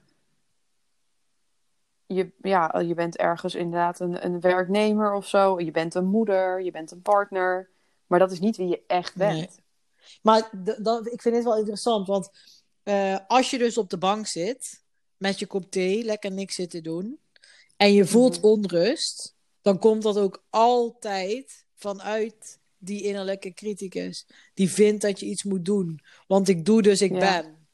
je, 2.05 2.31
ja, 2.41 2.79
je 2.79 2.93
bent 2.93 3.17
ergens 3.17 3.55
inderdaad 3.55 3.99
een, 3.99 4.25
een 4.25 4.39
werknemer 4.39 5.13
of 5.13 5.27
zo. 5.27 5.59
Je 5.59 5.71
bent 5.71 5.95
een 5.95 6.05
moeder, 6.07 6.61
je 6.61 6.71
bent 6.71 6.91
een 6.91 7.01
partner. 7.01 7.69
Maar 8.07 8.19
dat 8.19 8.31
is 8.31 8.39
niet 8.39 8.57
wie 8.57 8.67
je 8.67 8.83
echt 8.87 9.15
bent. 9.15 9.35
Nee. 9.35 9.63
Maar 10.21 10.37
ik 11.03 11.21
vind 11.21 11.35
het 11.35 11.43
wel 11.43 11.57
interessant, 11.57 12.07
want 12.07 12.31
eh, 12.85 13.17
als 13.27 13.49
je 13.49 13.57
dus 13.57 13.77
op 13.77 13.89
de 13.89 13.97
bank 13.97 14.27
zit 14.27 14.83
met 15.17 15.39
je 15.39 15.45
kop 15.45 15.71
thee, 15.71 16.03
lekker 16.03 16.31
niks 16.31 16.55
zitten 16.55 16.83
doen, 16.83 17.19
en 17.77 17.93
je 17.93 18.05
voelt 18.05 18.37
Mhm. 18.37 18.45
onrust, 18.45 19.35
dan 19.61 19.79
komt 19.79 20.03
dat 20.03 20.17
ook 20.17 20.43
altijd 20.49 21.65
vanuit 21.75 22.59
die 22.77 23.03
innerlijke 23.03 23.53
criticus. 23.53 24.25
Die 24.53 24.69
vindt 24.69 25.01
dat 25.01 25.19
je 25.19 25.25
iets 25.25 25.43
moet 25.43 25.65
doen. 25.65 25.99
Want 26.27 26.47
ik 26.47 26.65
doe, 26.65 26.81
dus 26.81 27.01
ik 27.01 27.11
Ja. 27.11 27.19
ben. 27.41 27.67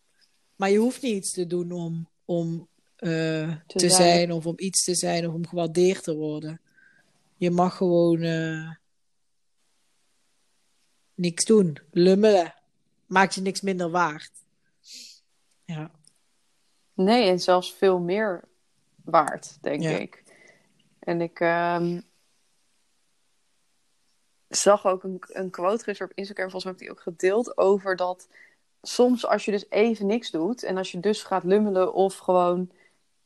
Maar 0.55 0.69
je 0.69 0.77
hoeft 0.77 1.01
niet 1.01 1.15
iets 1.15 1.31
te 1.31 1.47
doen 1.47 1.71
om, 1.71 2.07
om 2.25 2.67
eh, 2.95 3.55
te, 3.67 3.79
zijn. 3.79 3.91
zijn. 3.91 4.31
of 4.31 4.45
om 4.45 4.53
iets 4.57 4.83
te 4.83 4.95
zijn 4.95 5.27
of 5.27 5.33
om 5.33 5.47
gewaardeerd 5.47 6.03
te 6.03 6.15
worden. 6.15 6.61
Je 7.37 7.51
mag 7.51 7.77
gewoon 7.77 8.21
eh, 8.21 8.71
niks 11.15 11.45
doen. 11.45 11.77
Lummelen. 11.91 12.53
Maakt 13.05 13.35
je 13.35 13.41
niks 13.41 13.61
minder 13.61 13.89
waard. 13.89 14.31
Ja. 15.71 15.91
Nee, 16.93 17.29
en 17.29 17.39
zelfs 17.39 17.73
veel 17.73 17.99
meer 17.99 18.43
waard, 19.03 19.57
denk 19.61 19.81
Ja. 19.81 19.89
ik. 19.97 20.23
En 20.99 21.21
ik 21.21 21.39
ehm, 21.39 22.01
zag 24.47 24.85
ook 24.85 25.03
een, 25.03 25.21
een 25.27 25.49
quote 25.49 25.83
gisteren 25.83 26.11
op 26.11 26.17
Instagram, 26.17 26.49
volgens 26.49 26.63
mij 26.63 26.73
heb 26.73 26.81
ik 26.81 26.87
die 26.87 26.97
ook 26.97 27.03
gedeeld, 27.03 27.57
over 27.57 27.95
dat 27.95 28.27
soms 28.81 29.25
als 29.25 29.45
je 29.45 29.51
dus 29.51 29.69
even 29.69 30.05
niks 30.05 30.31
doet 30.31 30.63
en 30.63 30.77
als 30.77 30.91
je 30.91 30.99
dus 30.99 31.23
gaat 31.23 31.43
lummelen 31.43 31.93
of 31.93 32.17
gewoon 32.17 32.59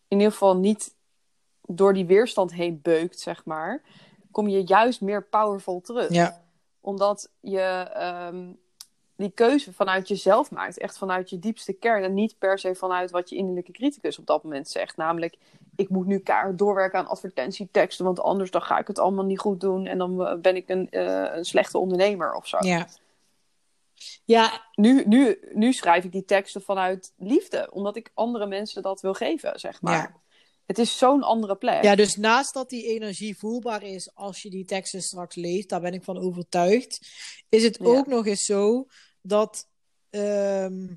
in 0.07 0.17
ieder 0.17 0.31
geval 0.31 0.57
niet 0.57 0.95
door 1.61 1.93
die 1.93 2.05
weerstand 2.05 2.53
heen 2.53 2.79
beukt, 2.81 3.19
zeg 3.19 3.45
maar, 3.45 3.81
kom 4.31 4.47
je 4.47 4.63
juist 4.63 5.01
meer 5.01 5.23
powerful 5.23 5.81
terug 5.81 6.11
Ja. 6.11 6.43
omdat 6.81 7.29
je, 7.39 7.59
ehm, 7.93 8.53
die 9.15 9.31
keuze 9.31 9.73
vanuit 9.73 10.07
jezelf 10.07 10.51
maakt. 10.51 10.77
Echt 10.77 10.97
vanuit 10.97 11.29
je 11.29 11.39
diepste 11.39 11.73
kern. 11.73 12.03
En 12.03 12.13
niet 12.13 12.35
per 12.37 12.59
se 12.59 12.75
vanuit 12.75 13.11
wat 13.11 13.29
je 13.29 13.35
innerlijke 13.35 13.71
criticus 13.71 14.19
op 14.19 14.25
dat 14.25 14.43
moment 14.43 14.69
zegt. 14.69 14.97
Namelijk, 14.97 15.37
ik 15.75 15.89
moet 15.89 16.05
nu 16.05 16.19
kaart 16.19 16.57
doorwerken 16.57 16.99
aan 16.99 17.07
advertentieteksten. 17.07 18.05
Want 18.05 18.19
anders 18.19 18.51
dan 18.51 18.61
ga 18.61 18.77
ik 18.77 18.87
het 18.87 18.99
allemaal 18.99 19.25
niet 19.25 19.39
goed 19.39 19.59
doen. 19.59 19.85
En 19.85 19.97
dan 19.97 20.25
eh, 20.25 20.35
ben 20.35 20.55
ik 20.55 20.69
een, 20.69 20.89
eh, 20.89 21.35
een 21.35 21.45
slechte 21.45 21.77
ondernemer 21.77 22.33
of 22.33 22.47
zo. 22.47 22.57
Ja. 22.59 22.87
Ja, 24.25 24.65
Nu, 24.73 25.03
nu, 25.05 25.39
nu 25.53 25.73
schrijf 25.73 26.03
ik 26.03 26.11
die 26.11 26.25
teksten 26.25 26.61
vanuit 26.61 27.13
liefde. 27.17 27.69
Omdat 27.71 27.95
ik 27.95 28.11
andere 28.13 28.45
mensen 28.45 28.81
dat 28.81 29.01
wil 29.01 29.13
geven, 29.13 29.59
zeg 29.59 29.81
maar. 29.81 29.93
Ja. 29.93 30.23
Het 30.65 30.79
is 30.79 30.97
zo'n 30.97 31.23
andere 31.23 31.55
plek. 31.55 31.83
ja, 31.83 31.95
dus 31.95 32.15
naast 32.15 32.53
dat 32.53 32.69
die 32.69 32.85
energie 32.87 33.37
voelbaar 33.37 33.83
is 33.83 34.15
als 34.15 34.41
je 34.41 34.49
die 34.49 34.65
teksten 34.65 35.01
straks 35.01 35.35
leest, 35.35 35.69
daar 35.69 35.81
ben 35.81 35.93
ik 35.93 36.03
van 36.03 36.17
overtuigd, 36.17 36.99
is 37.49 37.63
het 37.63 37.77
Ja. 37.81 37.85
ook 37.85 38.07
nog 38.07 38.25
eens 38.27 38.45
zo 38.45 38.87
dat 39.21 39.67
ehm, 40.09 40.87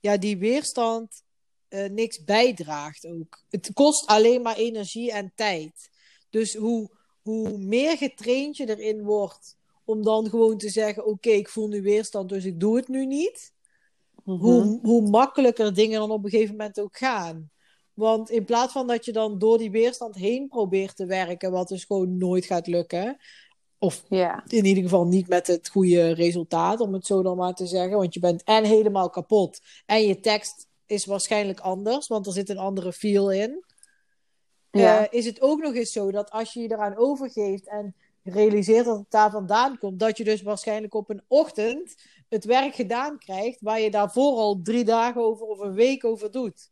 ja, 0.00 0.16
die 0.16 0.38
weerstand 0.38 1.22
eh, 1.68 1.88
niks 1.90 2.24
bijdraagt 2.24 3.06
ook. 3.06 3.42
Het 3.50 3.70
kost 3.72 4.06
alleen 4.06 4.42
maar 4.42 4.56
energie 4.56 5.12
en 5.12 5.32
tijd. 5.34 5.90
Dus 6.30 6.54
hoe, 6.54 6.90
hoe 7.22 7.58
meer 7.58 7.96
getraind 7.96 8.56
je 8.56 8.68
erin 8.76 9.02
wordt 9.02 9.56
om 9.84 10.02
dan 10.02 10.28
gewoon 10.28 10.58
te 10.58 10.68
zeggen: 10.70 11.06
Oké, 11.06 11.30
ik 11.30 11.48
voel 11.48 11.68
nu 11.68 11.82
weerstand, 11.82 12.28
dus 12.28 12.44
ik 12.44 12.60
doe 12.60 12.76
het 12.76 12.88
nu 12.88 13.06
niet. 13.06 13.52
Mhm. 14.24 14.38
hoe, 14.38 14.78
hoe 14.82 15.08
makkelijker 15.10 15.74
dingen 15.74 16.00
dan 16.00 16.10
op 16.10 16.24
een 16.24 16.30
gegeven 16.30 16.56
moment 16.56 16.80
ook 16.80 16.96
gaan. 16.96 17.50
Want 17.96 18.30
in 18.30 18.44
plaats 18.44 18.72
van 18.72 18.86
dat 18.86 19.04
je 19.04 19.12
dan 19.12 19.38
door 19.38 19.58
die 19.58 19.70
weerstand 19.70 20.14
heen 20.14 20.48
probeert 20.48 20.96
te 20.96 21.06
werken, 21.06 21.50
wat 21.50 21.68
dus 21.68 21.84
gewoon 21.84 22.18
nooit 22.18 22.44
gaat 22.44 22.66
lukken, 22.66 23.16
of 23.78 24.04
in 24.46 24.64
ieder 24.64 24.82
geval 24.82 25.06
niet 25.06 25.28
met 25.28 25.46
het 25.46 25.68
goede 25.68 26.10
resultaat, 26.10 26.80
om 26.80 26.92
het 26.92 27.06
zo 27.06 27.22
dan 27.22 27.36
maar 27.36 27.54
te 27.54 27.66
zeggen, 27.66 27.96
want 27.96 28.14
je 28.14 28.20
bent 28.20 28.42
en 28.42 28.64
helemaal 28.64 29.10
kapot 29.10 29.60
en 29.86 30.02
je 30.06 30.20
tekst 30.20 30.66
is 30.86 31.04
waarschijnlijk 31.04 31.60
anders, 31.60 32.06
want 32.06 32.26
er 32.26 32.32
zit 32.32 32.48
een 32.48 32.58
andere 32.58 32.92
feel 32.92 33.32
in. 33.32 33.64
Eh, 34.70 35.02
is 35.10 35.24
het 35.26 35.40
ook 35.40 35.62
nog 35.62 35.74
eens 35.74 35.92
zo 35.92 36.10
dat 36.10 36.30
als 36.30 36.52
je 36.52 36.60
je 36.60 36.70
eraan 36.72 36.96
overgeeft 36.96 37.68
en 37.68 37.94
realiseert 38.22 38.84
dat 38.84 38.98
het 38.98 39.10
daar 39.10 39.30
vandaan 39.30 39.78
komt, 39.78 39.98
dat 40.00 40.16
je 40.16 40.24
dus 40.24 40.42
waarschijnlijk 40.42 40.94
op 40.94 41.10
een 41.10 41.22
ochtend 41.28 41.94
het 42.28 42.44
werk 42.44 42.74
gedaan 42.74 43.18
krijgt 43.18 43.60
waar 43.60 43.80
je 43.80 43.90
daarvoor 43.90 44.36
al 44.36 44.60
drie 44.62 44.84
dagen 44.84 45.20
over 45.20 45.46
of 45.46 45.58
een 45.58 45.74
week 45.74 46.04
over 46.04 46.30
doet. 46.30 46.70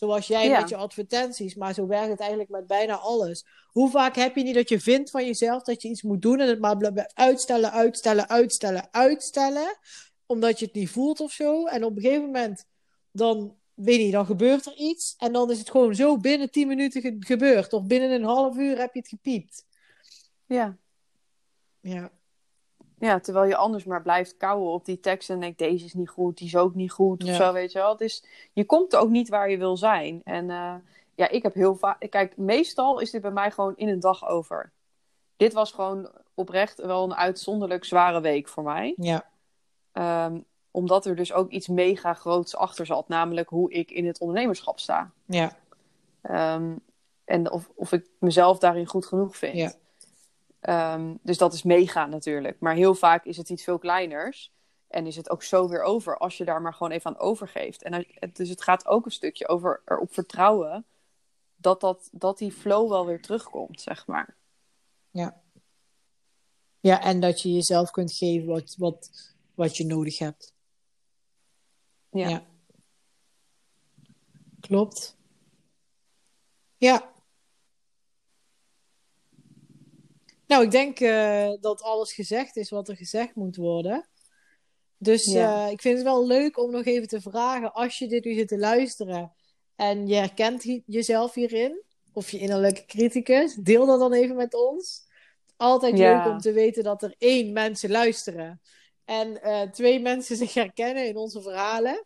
Zoals 0.00 0.26
jij 0.26 0.46
Ja. 0.48 0.60
met 0.60 0.68
je 0.68 0.76
advertenties, 0.76 1.54
maar 1.54 1.74
zo 1.74 1.86
werkt 1.86 2.08
het 2.10 2.20
eigenlijk 2.20 2.50
met 2.50 2.66
bijna 2.66 2.96
alles. 2.96 3.46
Hoe 3.66 3.90
vaak 3.90 4.16
heb 4.16 4.36
je 4.36 4.42
niet 4.42 4.54
dat 4.54 4.68
je 4.68 4.80
vindt 4.80 5.10
van 5.10 5.26
jezelf 5.26 5.62
dat 5.62 5.82
je 5.82 5.88
iets 5.88 6.02
moet 6.02 6.22
doen 6.22 6.40
en 6.40 6.48
het 6.48 6.60
maar 6.60 6.76
blijft 6.76 7.14
uitstellen, 7.14 7.72
uitstellen, 7.72 8.28
uitstellen, 8.28 8.88
uitstellen, 8.90 9.78
omdat 10.26 10.58
je 10.58 10.64
het 10.64 10.74
niet 10.74 10.90
voelt 10.90 11.20
of 11.20 11.32
zo. 11.32 11.66
En 11.66 11.84
op 11.84 11.96
een 11.96 12.02
gegeven 12.02 12.24
moment 12.24 12.64
dan 13.12 13.56
weet 13.74 14.00
je, 14.00 14.10
dan 14.10 14.26
gebeurt 14.26 14.66
er 14.66 14.74
iets. 14.76 15.14
En 15.18 15.32
dan 15.32 15.50
is 15.50 15.58
het 15.58 15.70
gewoon 15.70 15.94
zo 15.94 16.16
binnen 16.16 16.50
10 16.50 16.68
minuten 16.68 17.00
ge- 17.00 17.16
gebeurd. 17.18 17.72
Of 17.72 17.86
binnen 17.86 18.10
een 18.10 18.24
half 18.24 18.56
uur 18.56 18.78
heb 18.78 18.94
je 18.94 18.98
het 19.00 19.08
gepiept. 19.08 19.64
ja. 20.46 20.76
Ja. 21.80 22.10
Ja, 23.00 23.20
terwijl 23.20 23.44
je 23.46 23.56
anders 23.56 23.84
maar 23.84 24.02
blijft 24.02 24.36
kouwen 24.36 24.72
op 24.72 24.84
die 24.84 25.00
tekst 25.00 25.30
en 25.30 25.40
denkt, 25.40 25.58
deze 25.58 25.84
is 25.84 25.94
niet 25.94 26.08
goed, 26.08 26.38
die 26.38 26.46
is 26.46 26.56
ook 26.56 26.74
niet 26.74 26.92
goed, 26.92 27.22
Ja. 27.22 27.30
of 27.30 27.36
zo, 27.36 27.52
weet 27.52 27.72
je 27.72 27.78
wel. 27.78 27.90
Het 27.90 28.00
is, 28.00 28.24
je 28.52 28.64
komt 28.64 28.96
ook 28.96 29.08
niet 29.10 29.28
waar 29.28 29.50
je 29.50 29.58
wil 29.58 29.76
zijn. 29.76 30.20
En 30.24 30.50
eh, 30.50 30.74
ja, 31.14 31.28
ik 31.28 31.42
heb 31.42 31.54
heel 31.54 31.74
vaak... 31.74 32.06
Kijk, 32.10 32.36
meestal 32.36 32.98
is 32.98 33.10
dit 33.10 33.22
bij 33.22 33.30
mij 33.30 33.50
gewoon 33.50 33.76
in 33.76 33.88
een 33.88 34.00
dag 34.00 34.28
over. 34.28 34.72
Dit 35.36 35.52
was 35.52 35.72
gewoon 35.72 36.10
oprecht 36.34 36.80
wel 36.80 37.04
een 37.04 37.14
uitzonderlijk 37.14 37.84
zware 37.84 38.20
week 38.20 38.48
voor 38.48 38.62
mij. 38.62 38.94
Ja. 38.96 39.28
Ehm, 39.92 40.40
omdat 40.70 41.06
er 41.06 41.16
dus 41.16 41.32
ook 41.32 41.50
iets 41.50 41.68
mega 41.68 42.14
groots 42.14 42.56
achter 42.56 42.86
zat. 42.86 43.08
Namelijk 43.08 43.48
hoe 43.48 43.72
ik 43.72 43.90
in 43.90 44.06
het 44.06 44.20
ondernemerschap 44.20 44.78
sta. 44.78 45.10
Ja. 45.24 45.56
Ehm, 46.22 46.76
en 47.24 47.50
of, 47.50 47.70
of 47.74 47.92
ik 47.92 48.06
mezelf 48.18 48.58
daarin 48.58 48.86
goed 48.86 49.06
genoeg 49.06 49.36
vind. 49.36 49.56
Ja. 49.56 49.72
Ehm, 50.60 51.14
dus 51.22 51.38
dat 51.38 51.52
is 51.52 51.62
mega 51.62 52.06
natuurlijk. 52.06 52.60
Maar 52.60 52.74
heel 52.74 52.94
vaak 52.94 53.24
is 53.24 53.36
het 53.36 53.50
iets 53.50 53.64
veel 53.64 53.78
kleiners. 53.78 54.52
En 54.88 55.06
is 55.06 55.16
het 55.16 55.30
ook 55.30 55.42
zo 55.42 55.68
weer 55.68 55.82
over 55.82 56.18
als 56.18 56.36
je 56.36 56.44
daar 56.44 56.62
maar 56.62 56.74
gewoon 56.74 56.92
even 56.92 57.10
aan 57.10 57.18
overgeeft. 57.18 57.82
En 57.82 58.06
dus 58.32 58.48
het 58.48 58.62
gaat 58.62 58.86
ook 58.86 59.04
een 59.04 59.10
stukje 59.10 59.48
over 59.48 59.82
erop 59.84 60.12
vertrouwen 60.12 60.84
dat, 61.56 61.80
dat, 61.80 62.08
dat 62.12 62.38
die 62.38 62.52
flow 62.52 62.88
wel 62.88 63.06
weer 63.06 63.22
terugkomt, 63.22 63.80
zeg 63.80 64.06
maar. 64.06 64.36
Ja. 65.10 65.42
Ja, 66.80 67.02
en 67.02 67.20
dat 67.20 67.42
je 67.42 67.52
jezelf 67.52 67.90
kunt 67.90 68.12
geven 68.12 68.48
wat, 68.48 68.74
wat, 68.78 69.10
wat 69.54 69.76
je 69.76 69.84
nodig 69.84 70.18
hebt. 70.18 70.54
Ja. 72.10 72.28
Ja. 72.28 72.46
Klopt. 74.60 75.16
Ja. 76.76 77.12
Nou, 80.50 80.64
ik 80.64 80.70
denk 80.70 81.00
eh, 81.00 81.52
dat 81.60 81.82
alles 81.82 82.12
gezegd 82.12 82.56
is 82.56 82.70
wat 82.70 82.88
er 82.88 82.96
gezegd 82.96 83.34
moet 83.34 83.56
worden. 83.56 84.08
Dus 84.98 85.24
Ja. 85.24 85.66
eh, 85.66 85.72
ik 85.72 85.80
vind 85.80 85.94
het 85.96 86.04
wel 86.06 86.26
leuk 86.26 86.58
om 86.58 86.70
nog 86.70 86.84
even 86.84 87.08
te 87.08 87.20
vragen, 87.20 87.72
als 87.72 87.98
je 87.98 88.06
dit 88.08 88.24
nu 88.24 88.34
zit 88.34 88.48
te 88.48 88.58
luisteren 88.58 89.32
en 89.76 90.06
je 90.06 90.14
herkent 90.14 90.62
hi- 90.62 90.82
jezelf 90.86 91.34
hierin, 91.34 91.82
of 92.12 92.30
je 92.30 92.38
innerlijke 92.38 92.84
criticus, 92.86 93.54
deel 93.54 93.86
dat 93.86 93.98
dan 93.98 94.12
even 94.12 94.36
met 94.36 94.54
ons. 94.54 95.02
Altijd 95.56 95.98
Ja. 95.98 96.16
leuk 96.16 96.32
om 96.32 96.38
te 96.38 96.52
weten 96.52 96.82
dat 96.82 97.02
er 97.02 97.14
één, 97.18 97.52
mensen 97.52 97.90
luisteren. 97.90 98.60
En 99.04 99.42
eh, 99.42 99.70
twee, 99.70 100.00
mensen 100.00 100.36
zich 100.36 100.54
herkennen 100.54 101.06
in 101.06 101.16
onze 101.16 101.42
verhalen. 101.42 102.04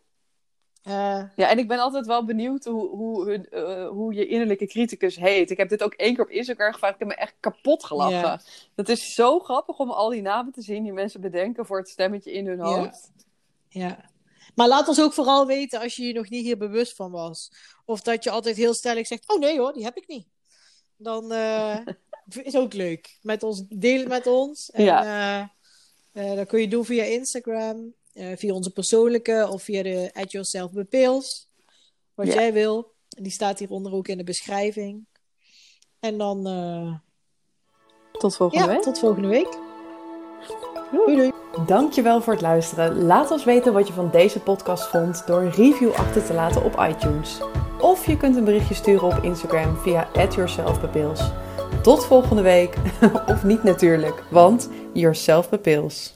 Eh, 0.85 1.23
Ja, 1.35 1.49
en 1.49 1.57
ik 1.57 1.67
ben 1.67 1.79
altijd 1.79 2.05
wel 2.05 2.25
benieuwd 2.25 2.65
hoe, 2.65 2.87
hoe, 2.89 3.29
hun, 3.29 3.49
eh, 3.49 3.87
hoe 3.87 4.13
je 4.13 4.27
innerlijke 4.27 4.67
criticus 4.67 5.15
heet. 5.15 5.49
Ik 5.51 5.57
heb 5.57 5.69
dit 5.69 5.83
ook 5.83 5.93
één 5.93 6.15
keer 6.15 6.23
op 6.23 6.29
Instagram 6.29 6.73
gevraagd. 6.73 6.93
Ik 6.93 6.99
heb 6.99 7.07
me 7.07 7.15
echt 7.15 7.33
kapot 7.39 7.83
gelachen. 7.83 8.41
Dat 8.75 8.89
is 8.89 9.13
zo 9.13 9.39
grappig 9.39 9.77
om 9.79 9.91
al 9.91 10.09
die 10.09 10.21
namen 10.21 10.53
te 10.53 10.61
zien 10.61 10.83
die 10.83 10.93
mensen 10.93 11.21
bedenken 11.21 11.65
voor 11.65 11.77
het 11.77 11.89
stemmetje 11.89 12.31
in 12.31 12.47
hun 12.47 12.57
Ja. 12.57 12.63
hoofd. 12.63 13.11
Ja. 13.69 14.09
Maar 14.55 14.67
laat 14.67 14.87
ons 14.87 15.01
ook 15.01 15.13
vooral 15.13 15.45
weten 15.47 15.79
als 15.79 15.95
je 15.95 16.03
je 16.07 16.13
nog 16.13 16.29
niet 16.29 16.43
hier 16.45 16.57
bewust 16.57 16.95
van 16.95 17.11
was. 17.11 17.51
Of 17.85 18.01
dat 18.01 18.23
je 18.23 18.29
altijd 18.29 18.55
heel 18.55 18.73
stellig 18.73 19.07
zegt: 19.07 19.33
Oh 19.33 19.39
nee 19.39 19.59
hoor, 19.59 19.73
die 19.73 19.83
heb 19.83 19.97
ik 19.97 20.07
niet. 20.07 20.27
Dan 20.97 21.31
eh, 21.31 21.77
is 22.43 22.55
ook 22.55 22.73
leuk. 22.73 23.17
Met 23.21 23.43
ons, 23.43 23.63
deel 23.69 23.99
het 23.99 24.07
met 24.07 24.27
ons. 24.27 24.71
En, 24.71 24.83
Ja. 24.83 25.53
dat 26.13 26.47
kun 26.47 26.59
je 26.61 26.67
doen 26.67 26.85
via 26.85 27.03
Instagram, 27.03 27.93
eh, 28.15 28.27
via 28.37 28.53
onze 28.53 28.71
persoonlijke 28.71 29.47
of 29.51 29.63
via 29.63 29.83
de 29.83 30.09
At 30.13 30.31
Yourself 30.31 30.71
Bepils. 30.71 31.49
Wat 32.13 32.27
Ja. 32.27 32.33
jij 32.33 32.53
wil. 32.53 32.93
Die 33.07 33.31
staat 33.31 33.59
hieronder 33.59 33.93
ook 33.93 34.07
in 34.07 34.17
de 34.17 34.23
beschrijving. 34.23 35.05
En 35.99 36.17
dan, 36.17 36.47
eh, 36.47 36.93
Tot 38.11 38.35
volgende 38.35 38.65
ja, 38.65 38.71
week. 38.71 38.81
tot 38.81 38.99
volgende 38.99 39.27
week. 39.27 39.57
Doei 40.91 41.15
doei. 41.15 41.31
Dankjewel 41.65 42.21
voor 42.21 42.33
het 42.33 42.41
luisteren. 42.41 43.01
Laat 43.03 43.31
ons 43.31 43.43
weten 43.43 43.73
wat 43.73 43.87
je 43.87 43.93
van 43.93 44.11
deze 44.11 44.39
podcast 44.39 44.83
vond 44.87 45.27
door 45.27 45.41
een 45.41 45.51
review 45.51 45.91
achter 45.93 46.25
te 46.25 46.33
laten 46.33 46.63
op 46.63 46.79
iTunes. 46.89 47.39
Of 47.81 48.05
je 48.07 48.17
kunt 48.17 48.35
een 48.35 48.43
berichtje 48.43 48.73
sturen 48.73 49.17
op 49.17 49.23
Instagram 49.23 49.77
via 49.77 50.09
@yourselfbepils. 50.35 51.21
Tot 51.83 52.05
volgende 52.05 52.41
week. 52.41 52.75
of 53.33 53.43
niet 53.43 53.63
natuurlijk, 53.63 54.23
want 54.29 54.69
yourself 54.93 55.49
bepils. 55.49 56.14